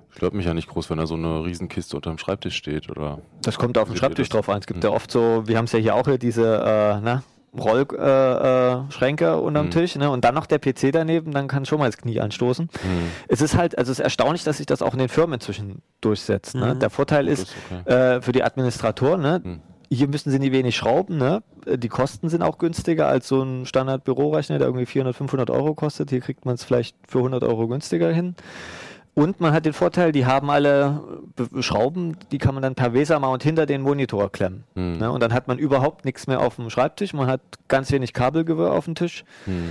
[0.10, 2.89] stört mich ja nicht groß, wenn da so eine Riesenkiste unterm Schreibtisch steht.
[2.89, 4.58] Oder Das kommt auf den Schreibtisch drauf an.
[4.60, 4.89] Es gibt Hm.
[4.89, 7.21] ja oft so, wir haben es ja hier auch hier, diese äh, na,
[7.60, 9.72] Rollschränke äh, Schränke unterm Hm.
[9.72, 10.10] Tisch ne?
[10.10, 12.70] und dann noch der PC daneben, dann kann schon mal das Knie anstoßen.
[12.82, 12.89] hm,
[13.28, 15.82] Es ist halt, also es ist erstaunlich, dass sich das auch in den Firmen inzwischen
[16.02, 16.56] durchsetzt.
[16.56, 16.76] Ne?
[16.76, 16.80] Mhm.
[16.80, 17.89] Der Vorteil ist, okay.
[17.91, 19.41] äh, für die Administratoren, ne?
[19.43, 19.60] Hm.
[19.89, 21.43] hier müssen sie nie wenig schrauben, ne?
[21.65, 25.74] Äh, die Kosten sind auch günstiger als so ein Standard-Bürorechner, der irgendwie 400, 500 Euro
[25.76, 26.10] kostet.
[26.10, 28.36] Hier kriegt man es vielleicht für 100 Euro günstiger hin.
[29.17, 31.01] Und man hat den Vorteil, die haben alle
[31.36, 34.63] Be- Schrauben, die kann man dann per Weser-Mount hinter den Monitor klemmen.
[34.75, 34.99] Hm.
[34.99, 35.12] Ne?
[35.12, 38.71] Und dann hat man überhaupt nichts mehr auf dem Schreibtisch, man hat ganz wenig Kabelgewirr
[38.71, 39.25] auf dem Tisch.
[39.45, 39.69] Hm.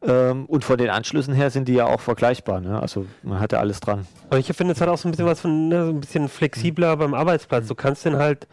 [0.00, 2.62] Ähm, und von den Anschlüssen her sind die ja auch vergleichbar.
[2.62, 2.80] Ne?
[2.80, 4.06] Also man hat ja alles dran.
[4.30, 6.30] Aber ich finde, es hat auch so ein bisschen was von, ne, so ein bisschen
[6.30, 7.66] flexibler beim Arbeitsplatz.
[7.66, 8.48] Du kannst den halt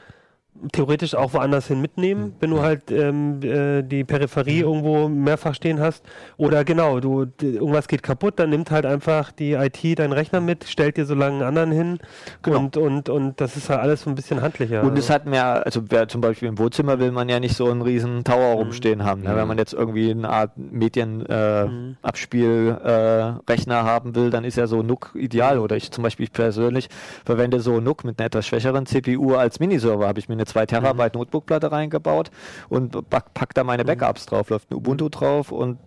[0.72, 5.80] theoretisch auch woanders hin mitnehmen, wenn du halt ähm, äh, die Peripherie irgendwo mehrfach stehen
[5.80, 6.04] hast.
[6.38, 10.64] Oder genau, du irgendwas geht kaputt, dann nimmt halt einfach die IT deinen Rechner mit,
[10.66, 12.00] stellt dir so lange einen anderen hin
[12.42, 12.60] Genau.
[12.60, 14.82] und, und, und das ist halt alles so ein bisschen handlicher.
[14.84, 17.56] Und es Also, hat mehr, also wer zum Beispiel im Wohnzimmer will man ja nicht
[17.56, 19.22] so einen riesen Tower rumstehen haben.
[19.22, 19.30] Ne?
[19.32, 19.36] Mhm.
[19.36, 23.46] Wenn man jetzt irgendwie eine Art Medienabspielrechner äh, Mhm.
[23.46, 25.60] Äh, haben will, dann ist ja so NUC ideal.
[25.60, 26.90] Oder ich zum Beispiel ich persönlich
[27.26, 30.08] verwende so NUC mit einer etwas schwächeren CPU als Miniserver.
[30.08, 32.32] Habe ich mir eine 2 Terabyte Notebookplatte reingebaut
[32.70, 35.78] und pack, pack da meine Backups drauf, läuft ein Ubuntu drauf und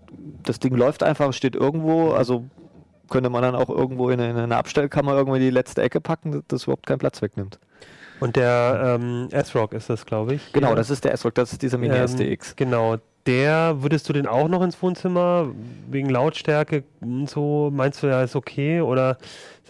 [0.45, 2.45] das Ding läuft einfach, steht irgendwo, also
[3.11, 6.01] könnte man dann auch irgendwo in eine, in eine Abstellkammer irgendwo in die letzte Ecke
[6.01, 7.59] packen, das überhaupt keinen Platz wegnimmt.
[8.21, 10.53] Und der ähm, S-Rock ist das, glaube ich.
[10.53, 10.75] Genau, Ja.
[10.75, 12.39] das ist der S-Rock, das ist dieser Mini Ähm.
[12.57, 12.97] Genau.
[13.27, 15.49] Der, würdest du den auch noch ins Wohnzimmer
[15.91, 17.71] wegen Lautstärke und so?
[17.73, 18.81] Meinst du, ja, ist okay?
[18.81, 19.19] Oder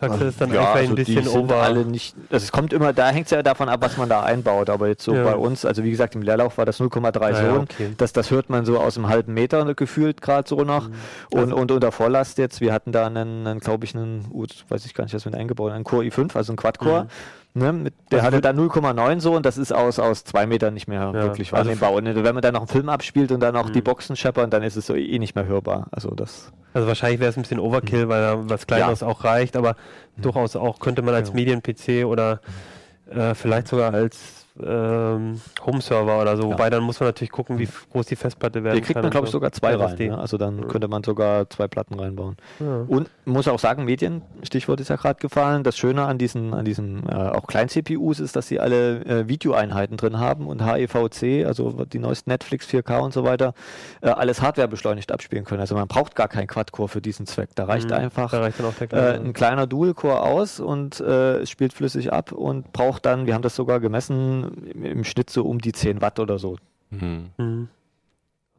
[0.01, 1.57] sagst du, das ist dann einfach ein bisschen also die sind over?
[1.63, 4.23] alle nicht, also es kommt immer, da hängt es ja davon ab, was man da
[4.23, 5.25] einbaut, aber jetzt so Ja.
[5.25, 7.95] bei uns, also wie gesagt, im Leerlauf war das 0,3 Ah, ja, Sohn, okay.
[7.97, 10.95] das, das hört man so aus einem halben Meter gefühlt gerade so noch Mhm.
[11.33, 14.47] und, Also- und unter Volllast jetzt, wir hatten da einen, einen glaube ich, einen, uh,
[14.69, 17.09] weiß ich gar nicht, was wir eingebaut einen Core i5, also einen Quad-Core,
[17.59, 20.75] Ne, mit, der Also hatte da 0,9 so und das ist aus, aus zwei Metern
[20.75, 21.93] nicht mehr Ja, wirklich also wahrnehmbar.
[21.93, 23.85] Und wenn man dann noch einen Film abspielt und dann auch die Mhm.
[23.85, 25.89] Boxen scheppern, dann ist es so eh nicht mehr hörbar.
[25.91, 26.53] Also das.
[26.75, 29.75] Also wahrscheinlich wäre es ein bisschen Overkill, weil da was Kleineres auch reicht, aber
[30.17, 31.35] durchaus auch könnte man als Ja.
[31.35, 32.41] Medien-PC oder
[33.11, 36.49] äh, vielleicht sogar als ähm, Home-Server oder so, Ja.
[36.51, 39.11] wobei dann muss man natürlich gucken, wie groß die Festplatte werden Hier kriegt kann man,
[39.11, 39.37] glaube ich, so.
[39.39, 39.97] sogar zwei rein.
[39.99, 40.19] Ne?
[40.19, 40.65] Also dann Ja.
[40.67, 42.37] könnte man sogar zwei Platten reinbauen.
[42.61, 42.85] Ja.
[42.89, 45.63] Und muss auch sagen, Medien, Stichwort ist ja gerade gefallen.
[45.65, 49.97] Das Schöne an diesen, an diesen äh, auch Klein-CPUs ist, dass sie alle äh, Videoeinheiten
[49.97, 53.55] drin haben und HEVC, also die neuesten Netflix 4K und so weiter,
[54.01, 55.61] äh, alles Hardware beschleunigt abspielen können.
[55.61, 57.51] Also man braucht gar keinen Quad-Core für diesen Zweck.
[57.55, 57.95] Da reicht Mhm.
[57.97, 59.13] einfach Da reicht äh, kleine.
[59.21, 63.43] ein kleiner Dual-Core aus und äh, es spielt flüssig ab und braucht dann, wir haben
[63.43, 66.57] das sogar gemessen, im, im Schnitt so um die 10 Watt oder so.
[66.91, 67.31] Mhm.
[67.37, 67.69] Mhm.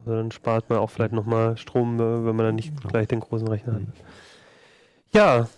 [0.00, 3.20] Also dann spart man auch vielleicht nochmal Strom, äh, wenn man dann nicht gleich den
[3.20, 3.80] großen Rechner hat.
[3.82, 3.92] Mhm.
[5.12, 5.48] Ja,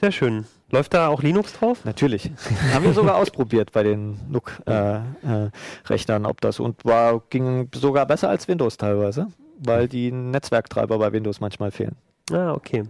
[0.00, 0.46] sehr schön.
[0.70, 1.84] Läuft da auch Linux drauf?
[1.84, 2.30] Natürlich.
[2.72, 8.48] haben wir sogar ausprobiert bei den NUC-Rechnern, ob das und war, ging sogar besser als
[8.48, 11.96] Windows teilweise, weil die Netzwerktreiber bei Windows manchmal fehlen.
[12.32, 12.84] Ah, okay.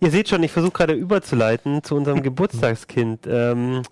[0.00, 3.82] Ihr seht schon, ich versuche gerade überzuleiten zu unserem Geburtstagskind, ähm,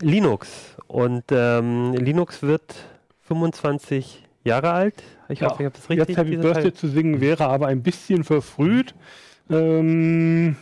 [0.00, 0.74] Linux.
[0.92, 2.74] Und ähm, Linux wird
[3.22, 5.02] 25 Jahre alt.
[5.30, 7.68] Ich Ja, hoffe, ich habe das richtig Jetzt Happy Birthday Teil- zu singen wäre aber
[7.68, 8.94] ein bisschen verfrüht.
[9.48, 10.54] Ähm,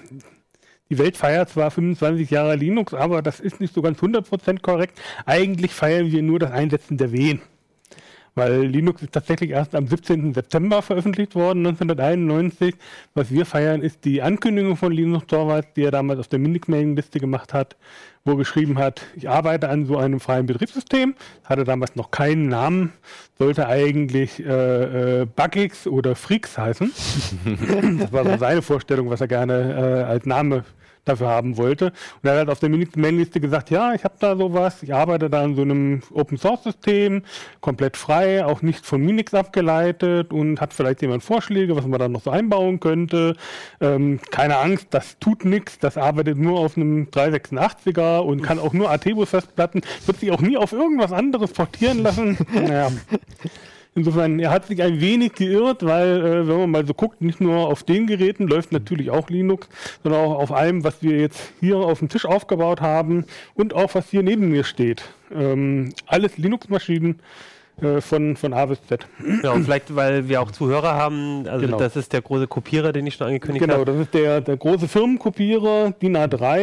[0.89, 5.01] die Welt feiert zwar 25 Jahre Linux, aber das ist nicht so ganz 100% korrekt.
[5.27, 7.43] Eigentlich feiern wir nur das Einsetzen der Wehen.
[8.35, 10.35] Weil Linux ist tatsächlich erst am 17.
[10.35, 12.75] September veröffentlicht worden, 1991.
[13.15, 17.21] Was wir feiern, ist die Ankündigung von Linus Torvalds, die er damals auf der Minix-Mailing-Liste
[17.21, 17.77] gemacht hat,
[18.25, 21.15] wo er geschrieben hat, ich arbeite an so einem freien Betriebssystem,
[21.45, 22.93] hatte damals noch keinen Namen,
[23.39, 26.93] sollte eigentlich äh, äh, Bugix oder Freaks heißen.
[27.99, 30.65] das war so seine Vorstellung, was er gerne äh, als Name
[31.11, 31.87] dafür haben wollte.
[32.23, 35.43] Und er hat auf der Minix-Mailing-Liste gesagt, ja, ich habe da sowas, ich arbeite da
[35.43, 37.23] an so einem Open-Source-System,
[37.61, 42.09] komplett frei, auch nicht von Minix abgeleitet und hat vielleicht jemand Vorschläge, was man da
[42.09, 43.37] noch so einbauen könnte.
[43.81, 48.73] Ähm, keine Angst, das tut nichts, das arbeitet nur auf einem 386er und kann auch
[48.73, 52.39] nur AT-Bus-Festplatten, wird sich auch nie auf irgendwas anderes portieren lassen.
[52.53, 52.91] naja.
[53.97, 57.41] Insofern, er hat sich ein wenig geirrt, weil, äh, wenn man mal so guckt, nicht
[57.41, 59.69] nur auf den Geräten läuft natürlich auch Linux,
[60.03, 63.25] sondern auch auf allem, was wir jetzt hier auf dem Tisch aufgebaut haben
[63.55, 65.03] und auch was hier neben mir steht.
[65.35, 67.19] Ähm, alles Linux-Maschinen
[67.83, 69.07] äh, von, von A bis Z.
[69.43, 71.79] Ja, und vielleicht, weil wir auch Zuhörer haben, also Genau.
[71.79, 73.87] das ist der große Kopierer, den ich schon angekündigt Genau, habe.
[73.87, 76.59] das ist der, der große Firmenkopierer, DIN A3,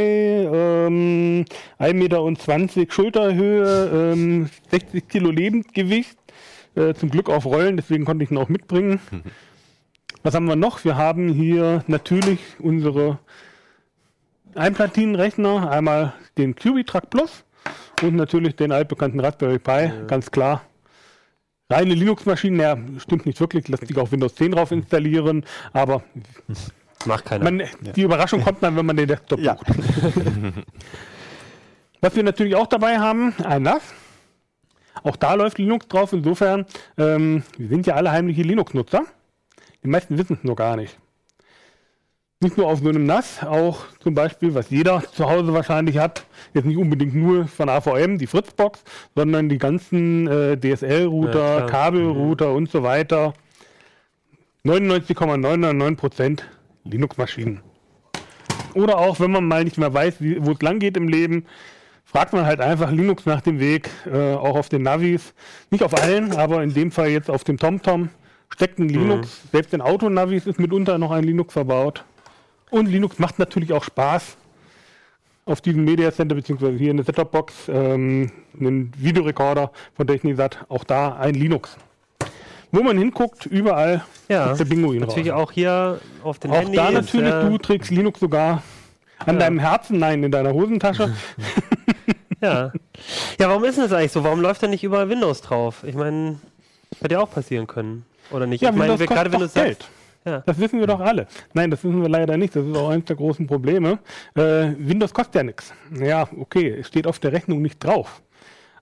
[0.87, 1.45] ähm,
[1.77, 6.17] 1,20 Meter Schulterhöhe, ähm, 60 Kilo Lebendgewicht,
[6.77, 8.99] äh, zum Glück auf Rollen, deswegen konnte ich ihn auch mitbringen.
[10.23, 10.83] Was haben wir noch?
[10.85, 13.19] Wir haben hier natürlich unsere
[14.55, 17.43] Einplatinenrechner, einmal den QB-Track Plus
[18.01, 20.61] und natürlich den altbekannten Raspberry Pi, ganz klar.
[21.69, 26.01] Reine Linux-Maschinen, ja, stimmt nicht wirklich, lässt sich auch Windows 10 drauf installieren, aber
[27.05, 27.43] Macht keiner.
[27.43, 27.61] man,
[27.95, 29.53] die Überraschung kommt dann, wenn man den Desktop Ja.
[29.55, 29.67] bucht.
[32.01, 33.81] Was wir natürlich auch dabei haben, ein NAS.
[35.03, 36.13] Auch da läuft Linux drauf.
[36.13, 36.65] Insofern,
[36.97, 39.03] ähm, wir sind ja alle heimliche Linux-Nutzer.
[39.83, 40.97] Die meisten wissen es nur gar nicht.
[42.39, 46.23] Nicht nur auf so einem NAS, auch zum Beispiel, was jeder zu Hause wahrscheinlich hat,
[46.53, 48.83] jetzt nicht unbedingt nur von AVM, die Fritzbox,
[49.15, 51.65] sondern die ganzen äh, Ja, DSL-Router, klar.
[51.65, 53.33] Kabelrouter und so weiter.
[54.65, 56.41] 99,999%
[56.83, 57.61] Linux-Maschinen.
[58.75, 61.45] Oder auch, wenn man mal nicht mehr weiß, wo es lang geht im Leben,
[62.09, 65.33] fragt man halt einfach Linux nach dem Weg, äh, auch auf den Navis.
[65.69, 68.09] Nicht auf allen, aber in dem Fall jetzt auf dem TomTom
[68.49, 69.41] steckt ein Linux.
[69.51, 72.03] Selbst in Autonavis ist mitunter noch ein Linux verbaut.
[72.69, 74.37] Und Linux macht natürlich auch Spaß.
[75.45, 80.83] Auf diesem Media Center, beziehungsweise hier in der Setup-Box, ähm, einen Videorekorder von Technisat, auch
[80.83, 81.77] da ein Linux.
[82.71, 85.43] Wo man hinguckt, überall ja, ist der Pinguin natürlich raus.
[85.47, 86.75] auch hier auf den Auch Handys.
[86.75, 88.61] da natürlich, äh, du trägst Linux sogar
[89.19, 89.39] an Ja.
[89.43, 91.13] deinem Herzen, nein, in deiner Hosentasche.
[92.41, 92.71] Ja.
[93.39, 94.23] ja, warum ist das eigentlich so?
[94.23, 95.83] Warum läuft da nicht überall Windows drauf?
[95.83, 96.39] Ich meine,
[97.01, 98.05] hätte ja auch passieren können.
[98.31, 98.61] Oder nicht?
[98.61, 99.89] Ja, ich meine, Windows gerade sagst, Geld.
[100.25, 100.43] Ja.
[100.45, 101.27] Das wissen wir doch alle.
[101.53, 102.55] Nein, das wissen wir leider nicht.
[102.55, 103.99] Das ist auch eines der großen Probleme.
[104.35, 105.73] Äh, Windows kostet ja nichts.
[105.97, 108.21] Ja, okay, es steht auf der Rechnung nicht drauf.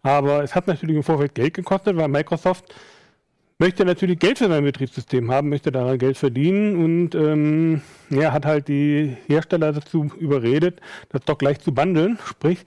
[0.01, 2.73] Aber es hat natürlich im Vorfeld Geld gekostet, weil Microsoft
[3.59, 8.45] möchte natürlich Geld für sein Betriebssystem haben, möchte daran Geld verdienen und ähm, ja, hat
[8.45, 12.17] halt die Hersteller dazu überredet, das doch gleich zu bundeln.
[12.25, 12.65] Sprich,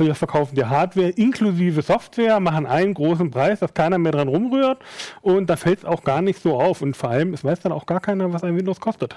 [0.00, 4.78] wir verkaufen die Hardware inklusive Software, machen einen großen Preis, dass keiner mehr dran rumrührt
[5.22, 7.72] und da fällt es auch gar nicht so auf und vor allem, es weiß dann
[7.72, 9.16] auch gar keiner, was ein Windows kostet.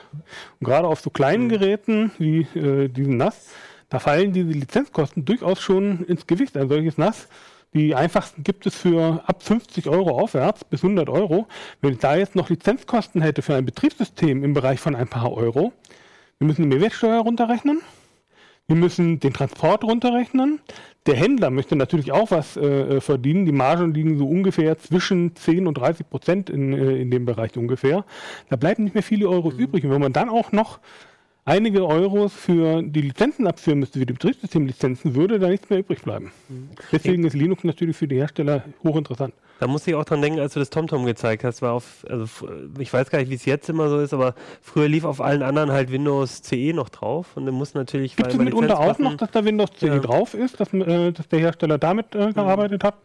[0.60, 3.50] Und gerade auf so kleinen Geräten wie äh, diesen NAS,
[3.89, 6.58] da fallen diese Lizenzkosten durchaus schon ins Gewicht.
[6.58, 7.28] Ein solches NAS
[7.74, 11.48] die einfachsten gibt es für ab 50 Euro aufwärts bis 100 Euro.
[11.82, 15.34] Wenn ich da jetzt noch Lizenzkosten hätte für ein Betriebssystem im Bereich von ein paar
[15.34, 15.74] Euro,
[16.38, 17.82] wir müssen die Mehrwertsteuer runterrechnen,
[18.67, 20.60] wir müssen den Transport runterrechnen.
[21.06, 23.45] Der Händler möchte natürlich auch was äh, verdienen.
[23.45, 27.58] Die Margen liegen so ungefähr zwischen 10 und 30 Prozent in, äh, in dem Bereich
[27.58, 28.06] ungefähr.
[28.49, 29.60] Da bleiben nicht mehr viele Euros mhm.
[29.60, 29.84] übrig.
[29.84, 30.80] Und wenn man dann auch noch
[31.45, 36.01] einige Euros für die Lizenzen abführen müsste, wie die Betriebssystemlizenzen, würde da nichts mehr übrig
[36.01, 36.32] bleiben.
[36.49, 36.69] Mhm.
[36.91, 39.34] Deswegen ist Linux natürlich für die Hersteller hochinteressant.
[39.60, 42.27] Da musste ich auch dran denken, als du das TomTom gezeigt hast, war auf, also
[42.79, 45.41] ich weiß gar nicht, wie es jetzt immer so ist, aber früher lief auf allen
[45.41, 48.15] anderen halt Windows CE noch drauf und dann muss natürlich.
[48.15, 49.99] Gibt es mitunter auch noch, dass da Windows CE ja.
[49.99, 52.88] drauf ist, dass, äh, dass, der Hersteller damit äh, gearbeitet mhm.
[52.88, 52.95] hat?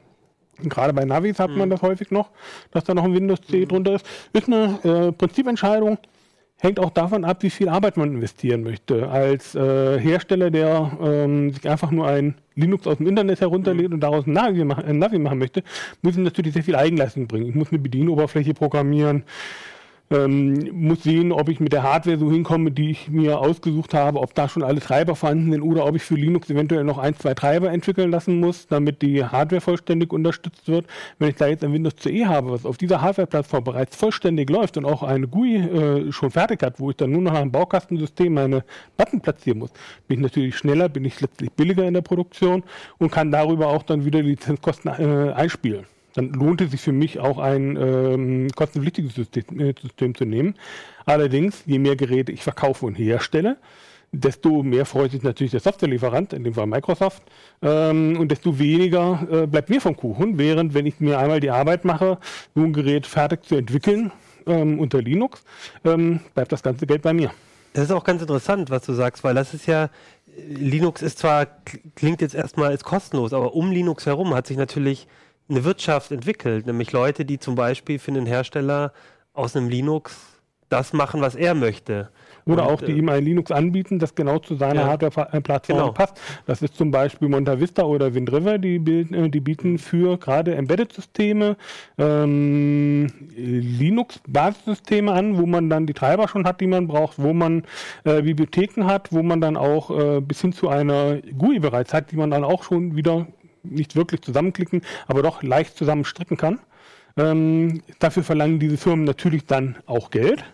[0.61, 1.59] Gerade bei Navis hat mhm.
[1.59, 2.31] man das häufig noch,
[2.72, 3.68] dass da noch ein Windows CE mhm.
[3.68, 4.07] drunter ist.
[4.33, 5.98] Ist eine äh, Prinzipentscheidung
[6.61, 9.09] hängt auch davon ab, wie viel Arbeit man investieren möchte.
[9.09, 14.01] Als äh, Hersteller, der ähm, sich einfach nur ein Linux aus dem Internet herunterlädt und
[14.01, 15.62] daraus ein Navi, machen, ein Navi machen möchte,
[16.03, 17.49] muss ich natürlich sehr viel Eigenleistung bringen.
[17.49, 19.23] Ich muss eine Bedienoberfläche programmieren,
[20.11, 24.21] ähm, muss sehen, ob ich mit der Hardware so hinkomme, die ich mir ausgesucht habe,
[24.21, 27.14] ob da schon alle Treiber vorhanden sind oder ob ich für Linux eventuell noch ein,
[27.14, 30.87] zwei Treiber entwickeln lassen muss, damit die Hardware vollständig unterstützt wird.
[31.18, 34.77] Wenn ich da jetzt ein Windows CE habe, was auf dieser Hardware-Plattform bereits vollständig läuft
[34.77, 38.33] und auch eine GUI äh, schon fertig hat, wo ich dann nur noch einem Baukastensystem
[38.33, 38.64] meine
[38.97, 39.71] Button platzieren muss,
[40.07, 42.62] bin ich natürlich schneller, bin ich letztlich billiger in der Produktion
[42.99, 46.92] und kann darüber auch dann wieder die Lizenzkosten äh, einspielen dann lohnt es sich für
[46.92, 50.55] mich auch ein ähm, kostenpflichtiges System, äh, System zu nehmen.
[51.05, 53.57] Allerdings, je mehr Geräte ich verkaufe und herstelle,
[54.12, 57.23] desto mehr freut sich natürlich der Softwarelieferant, in dem Fall Microsoft,
[57.62, 60.38] ähm, und desto weniger äh, bleibt mir vom Kuchen.
[60.38, 62.18] Während wenn ich mir einmal die Arbeit mache,
[62.55, 64.12] so ein Gerät fertig zu entwickeln
[64.47, 65.44] ähm, unter Linux,
[65.85, 67.31] ähm, bleibt das ganze Geld bei mir.
[67.75, 69.90] Das ist auch ganz interessant, was du sagst, weil das ist ja,
[70.49, 71.47] Linux ist zwar,
[71.94, 75.07] klingt jetzt erstmal als kostenlos, aber um Linux herum hat sich natürlich
[75.49, 78.93] eine Wirtschaft entwickelt, nämlich Leute, die zum Beispiel für einen Hersteller
[79.33, 80.17] aus einem Linux
[80.69, 82.11] das machen, was er möchte.
[82.45, 85.79] Oder und, auch, die äh, ihm ein Linux anbieten, das genau zu seiner ja, Hardware-Plattform
[85.79, 85.93] genau.
[85.93, 86.19] passt.
[86.47, 91.57] Das ist zum Beispiel Monta Vista oder WindRiver, die, äh, die bieten für gerade Embedded-Systeme
[91.99, 93.07] ähm,
[93.37, 97.65] Linux-Basissysteme an, wo man dann die Treiber schon hat, die man braucht, wo man
[98.05, 102.11] äh, Bibliotheken hat, wo man dann auch äh, bis hin zu einer GUI bereits hat,
[102.13, 103.27] die man dann auch schon wieder
[103.62, 106.61] nicht wirklich zusammenklicken, aber doch leicht zusammenstricken kann.
[107.16, 110.44] Ähm, dafür verlangen diese Firmen natürlich dann auch Geld.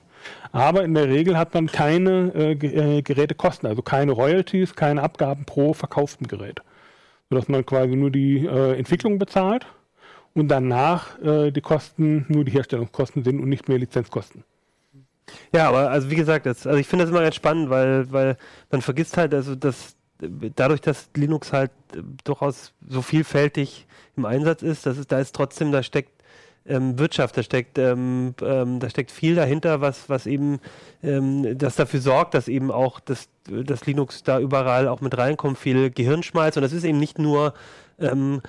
[0.53, 5.45] Aber in der Regel hat man keine äh, äh, Gerätekosten, also keine Royalties, keine Abgaben
[5.45, 6.61] pro verkauften Gerät.
[7.29, 9.67] Sodass man quasi nur die äh, Entwicklung bezahlt
[10.33, 14.45] und danach äh, die Kosten nur die Herstellungskosten sind und nicht mehr Lizenzkosten.
[15.53, 18.37] Ja, aber also wie gesagt, das, also ich finde das immer ganz spannend, weil, weil
[18.71, 19.97] man vergisst halt, also dass
[20.57, 25.35] dadurch, dass Linux halt äh, durchaus so vielfältig im Einsatz ist, das ist, da ist
[25.35, 26.11] trotzdem, da steckt
[26.67, 30.61] ähm, Wirtschaft, da steckt, ähm, ähm, da steckt viel dahinter, was, was eben
[31.03, 35.59] ähm, das dafür sorgt, dass eben auch das, das Linux da überall auch mit reinkommt,
[35.59, 36.57] viel Gehirnschmalz.
[36.57, 37.55] Und das ist eben nicht nur
[37.99, 38.41] ähm,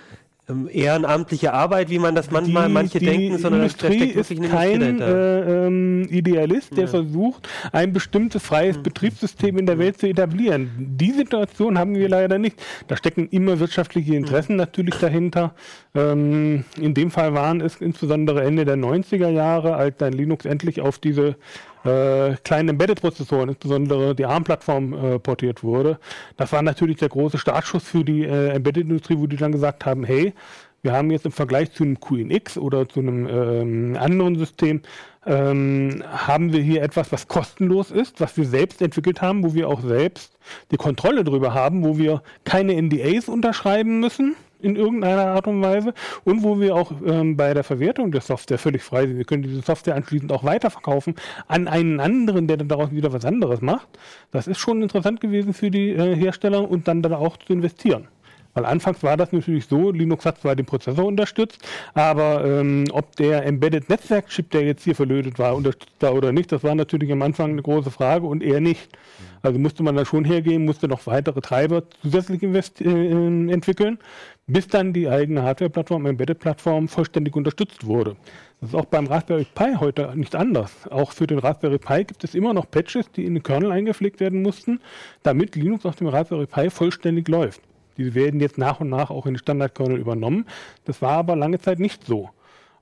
[0.72, 4.40] ehrenamtliche Arbeit, wie man das manchmal die, manche die denken, sondern Industrie da steckt wirklich
[4.42, 6.90] ist kein äh, ähm, Idealist, der ja.
[6.90, 8.84] versucht, ein bestimmtes freies mhm.
[8.84, 10.70] Betriebssystem in der Welt zu etablieren.
[10.78, 12.62] Die Situation haben wir leider nicht.
[12.88, 14.60] Da stecken immer wirtschaftliche Interessen mhm.
[14.60, 15.56] natürlich dahinter.
[15.96, 20.80] Ähm, in dem Fall waren es insbesondere Ende der 90er Jahre, als dann Linux endlich
[20.80, 21.36] auf diese
[21.86, 26.00] äh, kleinen Embedded-Prozessoren, insbesondere die ARM-Plattform, äh, portiert wurde.
[26.38, 30.04] Das war natürlich der große Startschuss für die äh, Embedded-Industrie, wo die dann gesagt haben,
[30.04, 30.34] hey,
[30.82, 34.82] wir haben jetzt im Vergleich zu einem QNX oder zu einem ähm, anderen System,
[35.26, 39.68] ähm, haben wir hier etwas, was kostenlos ist, was wir selbst entwickelt haben, wo wir
[39.68, 40.38] auch selbst
[40.72, 44.36] die Kontrolle darüber haben, wo wir keine NDAs unterschreiben müssen,
[44.66, 48.58] in irgendeiner Art und Weise und wo wir auch ähm, bei der Verwertung der Software
[48.58, 49.18] völlig frei sind.
[49.18, 51.16] Wir können diese Software anschließend auch weiterverkaufen
[51.48, 53.88] an einen anderen, der dann daraus wieder was anderes macht.
[54.32, 58.08] Das ist schon interessant gewesen für die äh, Hersteller und dann, dann auch zu investieren.
[58.56, 61.60] Weil anfangs war das natürlich so, Linux hat zwar den Prozessor unterstützt,
[61.94, 66.52] aber ähm, ob der Embedded Netzwerk-Chip, der jetzt hier verlötet war, unterstützt war oder nicht,
[66.52, 68.98] das war natürlich am Anfang eine große Frage und eher nicht.
[69.42, 74.00] Also musste man da schon hergehen, musste noch weitere Treiber zusätzlich äh, entwickeln,
[74.48, 78.16] bis dann die eigene Hardware-Plattform, Embedded-Plattform vollständig unterstützt wurde.
[78.62, 80.72] Das ist auch beim Raspberry Pi heute nicht anders.
[80.90, 84.22] Auch für den Raspberry Pi gibt es immer noch Patches, die in den Kernel eingepflegt
[84.22, 84.80] werden mussten,
[85.24, 87.62] damit Linux auf dem Raspberry Pi vollständig läuft.
[87.98, 90.46] Die werden jetzt nach und nach auch in den Standardkernel übernommen.
[90.86, 92.30] Das war aber lange Zeit nicht so.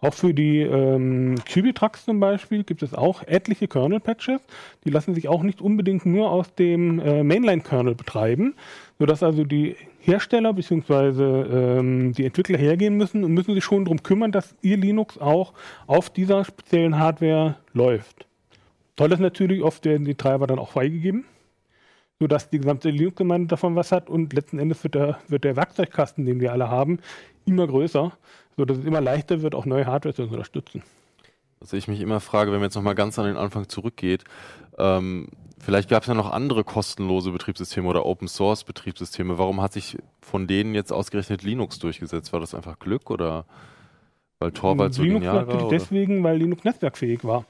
[0.04, 4.42] Auch für die ähm, Cubitrax zum Beispiel gibt es auch etliche Kernel-Patches.
[4.84, 8.56] Die lassen sich auch nicht unbedingt nur aus dem äh, Mainline-Kernel betreiben,
[9.00, 11.24] sodass also die Hersteller bzw.
[11.24, 15.54] Ähm, die Entwickler hergehen müssen und müssen sich schon darum kümmern, dass ihr Linux auch
[15.88, 18.28] auf dieser speziellen Hardware läuft.
[18.98, 21.24] Toll ist natürlich, oft werden die Treiber dann auch freigegeben
[22.24, 26.26] sodass die gesamte Linux-Gemeinde davon was hat und letzten Endes wird der, wird der Werkzeugkasten,
[26.26, 27.00] den wir alle haben,
[27.44, 28.14] immer größer,
[28.56, 30.84] sodass es immer leichter wird, auch neue Hardware zu unterstützen.
[31.60, 34.24] Was ich mich immer frage, wenn man jetzt nochmal ganz an den Anfang zurückgeht,
[34.78, 35.28] ähm,
[35.60, 39.38] vielleicht gab es ja noch andere kostenlose Betriebssysteme oder Open Source Betriebssysteme.
[39.38, 42.32] Warum hat sich von denen jetzt ausgerechnet Linux durchgesetzt?
[42.32, 43.44] War das einfach Glück oder?
[44.44, 47.46] Weil Torvald so Linux genial war, deswegen, weil Linux netzwerkfähig war.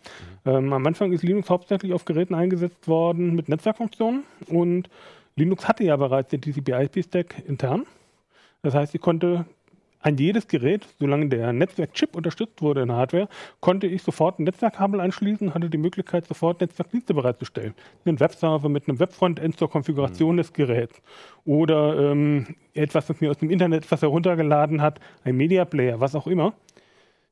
[0.46, 0.52] Mhm.
[0.52, 4.90] Ähm, am Anfang ist Linux hauptsächlich auf Geräten eingesetzt worden mit Netzwerkfunktionen und
[5.36, 7.88] Linux hatte ja bereits den TCP/IP-Stack intern.
[8.62, 9.46] Das heißt, ich konnte
[10.02, 13.28] an jedes Gerät, solange der Netzwerkchip unterstützt wurde in der Hardware,
[13.60, 17.74] konnte ich sofort ein Netzwerkkabel anschließen, hatte die Möglichkeit, sofort Netzwerkdienste bereitzustellen.
[18.06, 20.38] Einen Webserver mit einem Webfrontend zur Konfiguration mhm.
[20.38, 21.02] des Geräts
[21.44, 26.14] oder ähm, etwas, das mir aus dem Internet etwas heruntergeladen hat, ein Media Player, was
[26.14, 26.54] auch immer.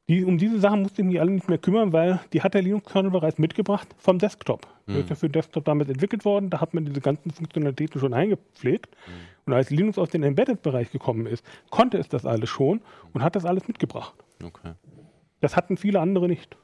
[0.10, 2.62] Die, um diese Sachen musste ich mich alle nicht mehr kümmern, weil die hat der
[2.62, 4.68] Linux-Kernel bereits mitgebracht vom Desktop.
[4.86, 4.94] Mhm.
[4.94, 8.14] Der ist ja für Desktop damit entwickelt worden, da hat man diese ganzen Funktionalitäten schon
[8.14, 8.96] eingepflegt.
[9.08, 9.12] Mhm.
[9.46, 12.82] Und als Linux aus dem Embedded-Bereich gekommen ist, konnte es das alles schon
[13.14, 14.14] und hat das alles mitgebracht.
[14.44, 14.74] Okay.
[15.40, 16.58] Das hatten viele andere nicht.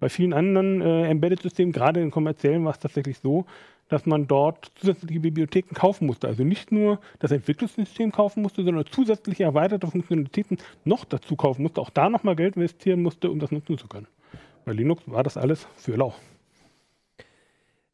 [0.00, 3.46] Bei vielen anderen äh, Embedded-Systemen, gerade in kommerziellen, war es tatsächlich so,
[3.88, 6.28] dass man dort zusätzliche Bibliotheken kaufen musste.
[6.28, 11.80] Also nicht nur das Entwicklungssystem kaufen musste, sondern zusätzliche erweiterte Funktionalitäten noch dazu kaufen musste,
[11.80, 14.06] auch da nochmal Geld investieren musste, um das nutzen zu können.
[14.64, 16.14] Bei Linux war das alles für lau.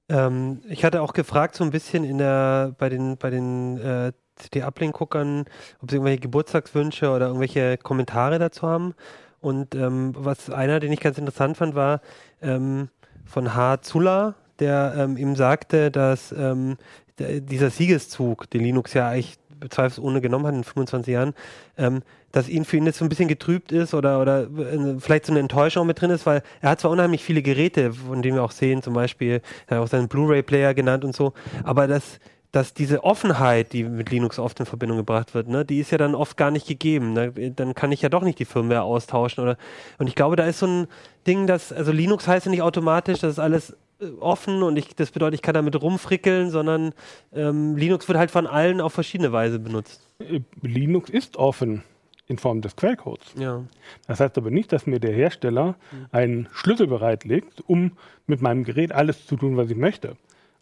[0.09, 4.13] Ähm, ich hatte auch gefragt, so ein bisschen in der, bei den, bei den äh,
[4.37, 5.45] CD-Uplink-Guckern,
[5.81, 8.95] ob sie irgendwelche Geburtstagswünsche oder irgendwelche Kommentare dazu haben.
[9.41, 12.01] Und ähm, was einer, den ich ganz interessant fand, war
[12.43, 12.89] ähm,
[13.25, 13.83] von H.
[13.83, 16.77] Zula, der ähm, ihm sagte, dass ähm,
[17.19, 19.39] dieser Siegeszug, den Linux ja eigentlich
[19.71, 21.35] zweifelsohne genommen hat in 25 Jahren,
[21.79, 22.03] ähm,
[22.33, 25.33] dass ihn für ihn jetzt so ein bisschen getrübt ist oder, oder äh, vielleicht so
[25.33, 28.43] eine Enttäuschung mit drin ist, weil er hat zwar unheimlich viele Geräte, von denen wir
[28.43, 31.33] auch sehen, zum Beispiel, er hat auch seinen Blu-ray-Player genannt und so,
[31.63, 32.19] aber das
[32.55, 35.99] dass diese Offenheit, die mit Linux oft in Verbindung gebracht wird, ne, die ist ja
[35.99, 37.13] dann oft gar nicht gegeben.
[37.13, 37.33] Ne?
[37.33, 39.43] Dann kann ich ja doch nicht die Firmware austauschen.
[39.43, 39.57] Oder,
[39.99, 40.87] und ich glaube, da ist so ein
[41.27, 43.77] Ding, dass, also Linux heißt ja nicht automatisch, das ist alles
[44.21, 46.93] offen und ich, das bedeutet, ich kann damit rumfrickeln, sondern
[47.33, 50.07] ähm, Linux wird halt von allen auf verschiedene Weise benutzt.
[50.19, 51.83] Äh, Linux ist offen
[52.27, 53.35] in Form des Quellcodes.
[53.37, 53.65] Ja.
[54.07, 56.07] Das heißt aber nicht, dass mir der Hersteller mhm.
[56.13, 57.93] einen Schlüssel bereitlegt, um
[58.27, 60.17] mit meinem Gerät alles zu tun, was ich möchte.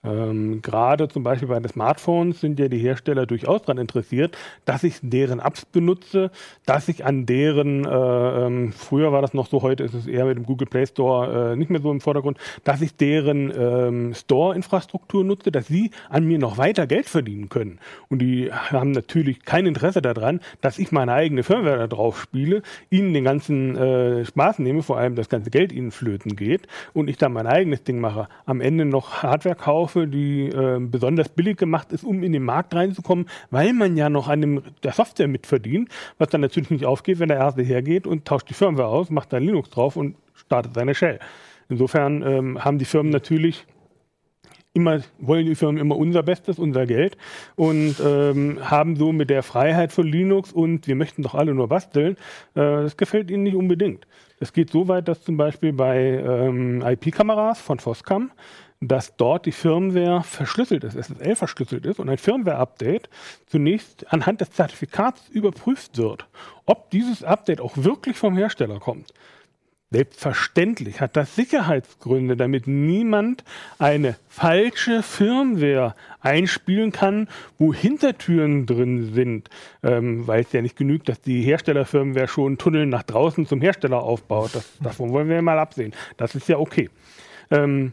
[0.05, 4.83] Ähm, Gerade zum Beispiel bei den Smartphones sind ja die Hersteller durchaus daran interessiert, dass
[4.83, 6.33] ich deren Apps benutze,
[6.67, 10.25] dass ich an deren, äh, ähm, früher war das noch so, heute ist es eher
[10.25, 14.15] mit dem Google Play Store äh, nicht mehr so im Vordergrund, dass ich deren ähm,
[14.15, 17.79] Store-Infrastruktur nutze, dass sie an mir noch weiter Geld verdienen können.
[18.09, 22.63] Und die haben natürlich kein Interesse daran, dass ich meine eigene Firmware da drauf spiele,
[22.91, 27.09] ihnen den ganzen äh, Spaß nehme, vor allem das ganze Geld ihnen flöten geht und
[27.09, 28.27] ich dann mein eigenes Ding mache.
[28.47, 32.43] Am Ende noch Hardware kaufe, kaufe, die äh, besonders billig gemacht ist, um in den
[32.43, 35.89] Markt reinzukommen, weil man ja noch an dem, der Software mitverdient,
[36.19, 39.33] was dann natürlich nicht aufgeht, wenn der Erste hergeht und tauscht die Firmware aus, macht
[39.33, 41.19] da Linux drauf und startet seine Shell.
[41.69, 43.67] Insofern ähm, haben die Firmen natürlich
[44.75, 47.17] immer, wollen die Firmen immer unser Bestes, unser Geld
[47.57, 51.69] und ähm, haben so mit der Freiheit von Linux und wir möchten doch alle nur
[51.69, 52.17] basteln,
[52.55, 54.07] äh, das gefällt ihnen nicht unbedingt.
[54.41, 58.31] Es geht so weit, dass zum Beispiel bei ähm, IP-Kameras von Foscam
[58.83, 63.09] dass dort die Firmware verschlüsselt ist, SSL verschlüsselt ist und ein Firmware-Update
[63.47, 66.27] zunächst anhand des Zertifikats überprüft wird,
[66.67, 69.15] ob dieses Update auch wirklich vom Hersteller kommt.
[69.93, 73.45] Selbstverständlich hat das Sicherheitsgründe, damit niemand
[73.79, 77.29] eine falsche Firmware einspielen kann,
[77.59, 79.51] wo Hintertüren drin sind,
[79.83, 84.03] ähm, weil es ja nicht genügt, dass die Herstellerfirmware schon Tunnel nach draußen zum Hersteller
[84.03, 84.55] aufbaut.
[84.55, 85.93] Das, davon wollen wir mal absehen.
[86.17, 86.89] Das ist ja okay.
[87.51, 87.93] Ähm,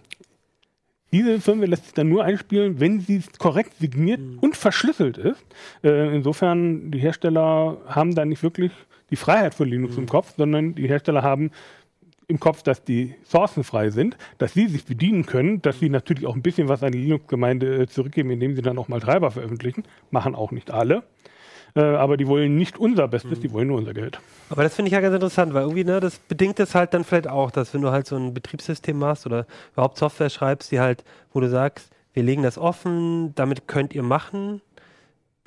[1.11, 4.39] Diese Firmware lässt sich dann nur einspielen, wenn sie korrekt signiert mhm.
[4.39, 5.43] und verschlüsselt ist.
[5.83, 8.71] Äh, insofern, die Hersteller haben da nicht wirklich
[9.09, 10.03] die Freiheit von Linux mhm.
[10.03, 11.51] im Kopf, sondern die Hersteller haben
[12.27, 16.27] im Kopf, dass die Sourcen frei sind, dass sie sich bedienen können, dass sie natürlich
[16.27, 19.31] auch ein bisschen was an die Linux-Gemeinde äh, zurückgeben, indem sie dann auch mal Treiber
[19.31, 19.83] veröffentlichen.
[20.11, 21.03] Machen auch nicht alle.
[21.75, 23.41] Äh, aber die wollen nicht unser Bestes, mhm.
[23.41, 24.19] die wollen nur unser Geld.
[24.49, 27.03] Aber das finde ich ja ganz interessant, weil irgendwie, ne, das bedingt es halt dann
[27.03, 30.79] vielleicht auch, dass wenn du halt so ein Betriebssystem machst oder überhaupt Software schreibst, die
[30.79, 31.03] halt,
[31.33, 34.61] wo du sagst, wir legen das offen, damit könnt ihr machen,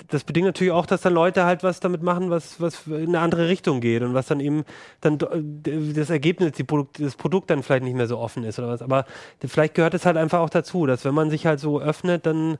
[0.09, 3.19] das bedingt natürlich auch, dass dann Leute halt was damit machen, was, was in eine
[3.19, 4.63] andere Richtung geht und was dann eben
[5.01, 8.67] dann das Ergebnis, die Produkt, das Produkt dann vielleicht nicht mehr so offen ist oder
[8.67, 8.81] was.
[8.81, 9.05] Aber
[9.45, 12.57] vielleicht gehört es halt einfach auch dazu, dass wenn man sich halt so öffnet, dann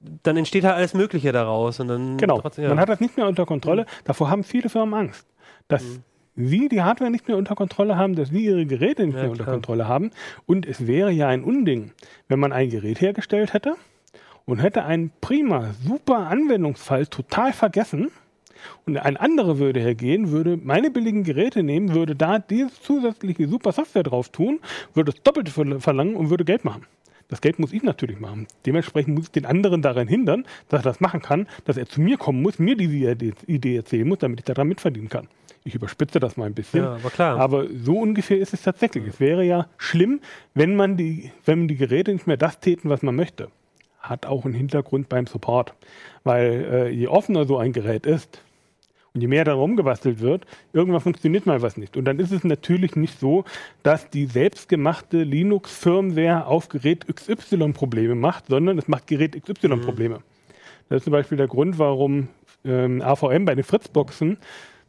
[0.00, 1.80] dann entsteht halt alles Mögliche daraus.
[1.80, 2.70] Und dann genau, trotzdem, ja.
[2.70, 3.86] man hat das nicht mehr unter Kontrolle.
[4.04, 5.26] Davor haben viele Firmen Angst,
[5.68, 6.02] dass mhm.
[6.36, 9.30] sie die Hardware nicht mehr unter Kontrolle haben, dass sie ihre Geräte nicht ja, mehr
[9.30, 10.10] unter Kontrolle haben.
[10.46, 11.92] Und es wäre ja ein Unding,
[12.28, 13.74] wenn man ein Gerät hergestellt hätte
[14.46, 18.10] und hätte einen prima, super Anwendungsfall total vergessen
[18.86, 23.72] und ein anderer würde hergehen, würde meine billigen Geräte nehmen, würde da diese zusätzliche super
[23.72, 24.60] Software drauf tun,
[24.94, 26.86] würde das Doppelte verlangen und würde Geld machen.
[27.30, 28.46] Das Geld muss ich natürlich machen.
[28.66, 32.00] Dementsprechend muss ich den anderen daran hindern, dass er das machen kann, dass er zu
[32.00, 33.16] mir kommen muss, mir diese
[33.46, 35.28] Idee erzählen muss, damit ich daran mitverdienen kann.
[35.62, 36.84] Ich überspitze das mal ein bisschen.
[36.84, 37.38] Ja, aber, klar.
[37.38, 39.06] aber so ungefähr ist es tatsächlich.
[39.06, 40.20] Es wäre ja schlimm,
[40.54, 43.48] wenn man die, wenn die Geräte nicht mehr das täten, was man möchte
[44.00, 45.74] hat auch einen Hintergrund beim Support.
[46.24, 48.42] Weil äh, je offener so ein Gerät ist
[49.14, 51.96] und je mehr da rumgebastelt wird, irgendwann funktioniert mal was nicht.
[51.96, 53.44] Und dann ist es natürlich nicht so,
[53.82, 59.80] dass die selbstgemachte Linux-Firmware auf Gerät XY Probleme macht, sondern es macht Gerät XY mhm.
[59.80, 60.20] Probleme.
[60.88, 62.28] Das ist zum Beispiel der Grund, warum
[62.64, 64.38] ähm, AVM bei den Fritzboxen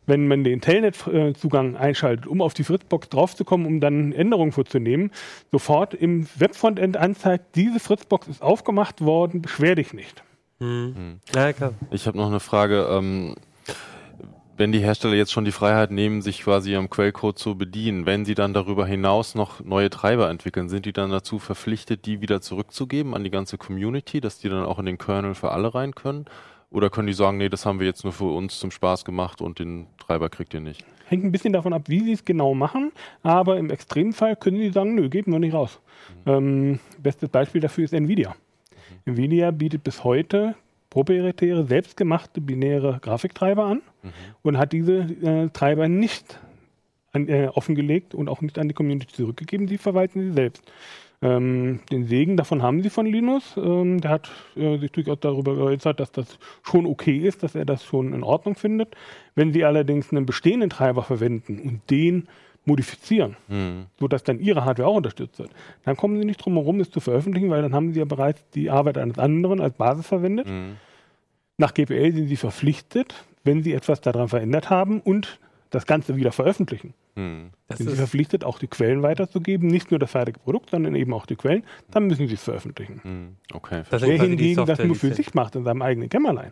[0.07, 5.11] wenn man den Telnet-Zugang einschaltet, um auf die Fritzbox draufzukommen, um dann Änderungen vorzunehmen,
[5.51, 10.23] sofort im Webfrontend anzeigt, diese Fritzbox ist aufgemacht worden, beschwer dich nicht.
[10.59, 11.19] Mhm.
[11.33, 11.73] Ja, klar.
[11.91, 12.87] Ich habe noch eine Frage.
[12.91, 13.35] Ähm,
[14.57, 18.25] wenn die Hersteller jetzt schon die Freiheit nehmen, sich quasi am Quellcode zu bedienen, wenn
[18.25, 22.41] sie dann darüber hinaus noch neue Treiber entwickeln, sind die dann dazu verpflichtet, die wieder
[22.41, 25.95] zurückzugeben an die ganze Community, dass die dann auch in den Kernel für alle rein
[25.95, 26.25] können?
[26.69, 29.41] Oder können die sagen, nee, das haben wir jetzt nur für uns zum Spaß gemacht
[29.41, 30.85] und den Treiber kriegt ihr nicht?
[31.07, 32.93] Hängt ein bisschen davon ab, wie sie es genau machen,
[33.23, 35.79] aber im Extremfall können sie sagen, nö, geben wir nicht raus.
[36.25, 36.31] Mhm.
[36.31, 38.35] Ähm, bestes Beispiel dafür ist Nvidia.
[39.05, 39.13] Mhm.
[39.13, 40.55] Nvidia bietet bis heute
[40.89, 44.11] proprietäre, selbstgemachte binäre Grafiktreiber an mhm.
[44.41, 46.39] und hat diese äh, Treiber nicht
[47.11, 50.63] an, äh, offengelegt und auch nicht an die Community zurückgegeben, sie verwalten sie selbst.
[51.23, 53.55] Ähm, den Segen davon haben sie von Linus.
[53.55, 57.65] Ähm, der hat äh, sich durchaus darüber geäußert, dass das schon okay ist, dass er
[57.65, 58.95] das schon in Ordnung findet.
[59.35, 62.27] Wenn sie allerdings einen bestehenden Treiber verwenden und den
[62.65, 63.85] modifizieren, mhm.
[63.99, 65.51] sodass dann ihre Hardware auch unterstützt wird,
[65.83, 68.43] dann kommen sie nicht drum herum, es zu veröffentlichen, weil dann haben sie ja bereits
[68.51, 70.47] die Arbeit eines anderen als Basis verwendet.
[70.47, 70.77] Mhm.
[71.57, 73.13] Nach GPL sind sie verpflichtet,
[73.43, 75.39] wenn sie etwas daran verändert haben und
[75.71, 76.93] das Ganze wieder veröffentlichen.
[77.15, 77.51] Hm.
[77.73, 81.25] Sind Sie verpflichtet, auch die Quellen weiterzugeben, nicht nur das fertige Produkt, sondern eben auch
[81.25, 83.01] die Quellen, dann müssen Sie es veröffentlichen.
[83.03, 83.35] Hm.
[83.53, 83.83] Okay.
[83.89, 86.51] Das Wer hingegen das nur für sich macht, in seinem eigenen Kämmerlein,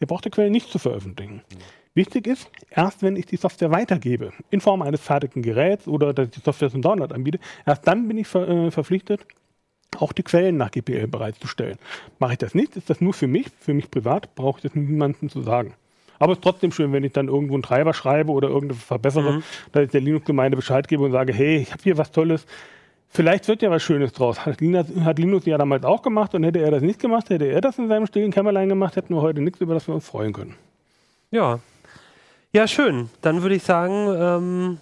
[0.00, 1.42] der braucht die Quellen nicht zu veröffentlichen.
[1.52, 1.58] Hm.
[1.94, 6.26] Wichtig ist, erst wenn ich die Software weitergebe, in Form eines fertigen Geräts oder dass
[6.26, 9.26] ich die Software zum Download anbiete, erst dann bin ich ver äh, verpflichtet,
[9.98, 11.78] auch die Quellen nach GPL bereitzustellen.
[12.18, 14.74] Mache ich das nicht, ist das nur für mich, für mich privat, brauche ich das
[14.74, 15.74] niemandem zu sagen.
[16.18, 19.32] Aber es ist trotzdem schön, wenn ich dann irgendwo einen Treiber schreibe oder irgendeine verbessere,
[19.32, 19.42] mhm.
[19.72, 22.46] dass ich der Linux-Gemeinde Bescheid gebe und sage, hey, ich habe hier was Tolles.
[23.08, 24.44] Vielleicht wird ja was Schönes draus.
[24.44, 27.46] Hat Linus, hat Linus ja damals auch gemacht und hätte er das nicht gemacht, hätte
[27.46, 30.06] er das in seinem stillen Kämmerlein gemacht, hätten wir heute nichts, über das wir uns
[30.06, 30.54] freuen können.
[31.30, 31.60] Ja.
[32.52, 33.10] Ja, schön.
[33.22, 34.78] Dann würde ich sagen, ähm,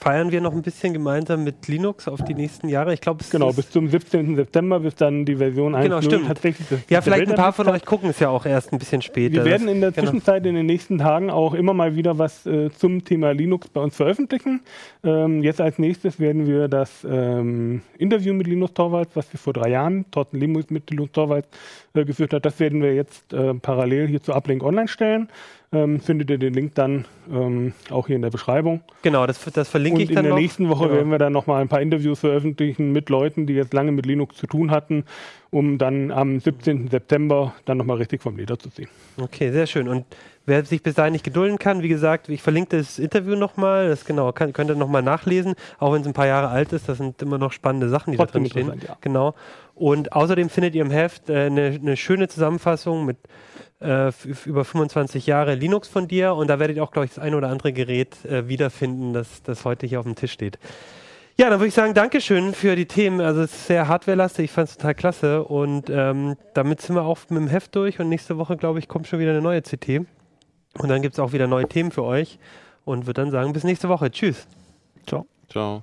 [0.00, 2.94] feiern wir noch ein bisschen gemeinsam mit Linux auf die nächsten Jahre.
[2.94, 4.34] Ich glaube, genau bis zum 17.
[4.34, 6.26] September, bis dann die Version 1.0 genau, stimmt.
[6.26, 6.68] tatsächlich.
[6.70, 9.34] Das ja, vielleicht ein paar von euch gucken es ja auch erst ein bisschen später.
[9.34, 10.06] Wir werden in der genau.
[10.06, 13.82] Zwischenzeit in den nächsten Tagen auch immer mal wieder was äh, zum Thema Linux bei
[13.82, 14.62] uns veröffentlichen.
[15.04, 19.52] Ähm, jetzt als nächstes werden wir das ähm, Interview mit Linus Torvalds, was wir vor
[19.52, 21.48] drei Jahren, Torten Linus mit Linus Torvalds
[21.92, 25.28] äh, geführt hat, das werden wir jetzt äh, parallel hier zu Uplink online stellen
[25.72, 28.80] ähm, findet ihr den Link dann ähm, auch hier in der Beschreibung.
[29.02, 30.30] Genau, das, das verlinke ich dann noch.
[30.30, 30.94] in der nächsten Woche genau.
[30.96, 34.36] werden wir dann nochmal ein paar Interviews veröffentlichen mit Leuten, die jetzt lange mit Linux
[34.36, 35.04] zu tun hatten,
[35.50, 36.88] um dann am 17.
[36.88, 38.88] September dann nochmal richtig vom Leder zu ziehen.
[39.16, 39.86] Okay, sehr schön.
[39.86, 40.06] Und
[40.44, 44.04] wer sich bis dahin nicht gedulden kann, wie gesagt, ich verlinke das Interview nochmal, das
[44.04, 46.98] genau, kann, könnt ihr nochmal nachlesen, auch wenn es ein paar Jahre alt ist, das
[46.98, 48.80] sind immer noch spannende Sachen, die Trotzdem da drin stehen.
[48.88, 48.96] Ja.
[49.00, 49.34] Genau.
[49.76, 53.18] Und außerdem findet ihr im Heft äh, eine, eine schöne Zusammenfassung mit
[53.80, 54.12] äh,
[54.44, 57.34] über 25 Jahre Linux von dir und da werdet ihr auch, glaube ich, das ein
[57.34, 60.58] oder andere Gerät äh, wiederfinden, das, das heute hier auf dem Tisch steht.
[61.40, 63.22] Ja, dann würde ich sagen, Dankeschön für die Themen.
[63.22, 65.42] Also es ist sehr hardwarelastig, ich fand es total klasse.
[65.42, 68.88] Und ähm, damit sind wir auch mit dem Heft durch und nächste Woche, glaube ich,
[68.88, 70.04] kommt schon wieder eine neue CT.
[70.78, 72.38] Und dann gibt es auch wieder neue Themen für euch.
[72.84, 74.10] Und würde dann sagen, bis nächste Woche.
[74.10, 74.46] Tschüss.
[75.06, 75.26] Ciao.
[75.48, 75.82] Ciao.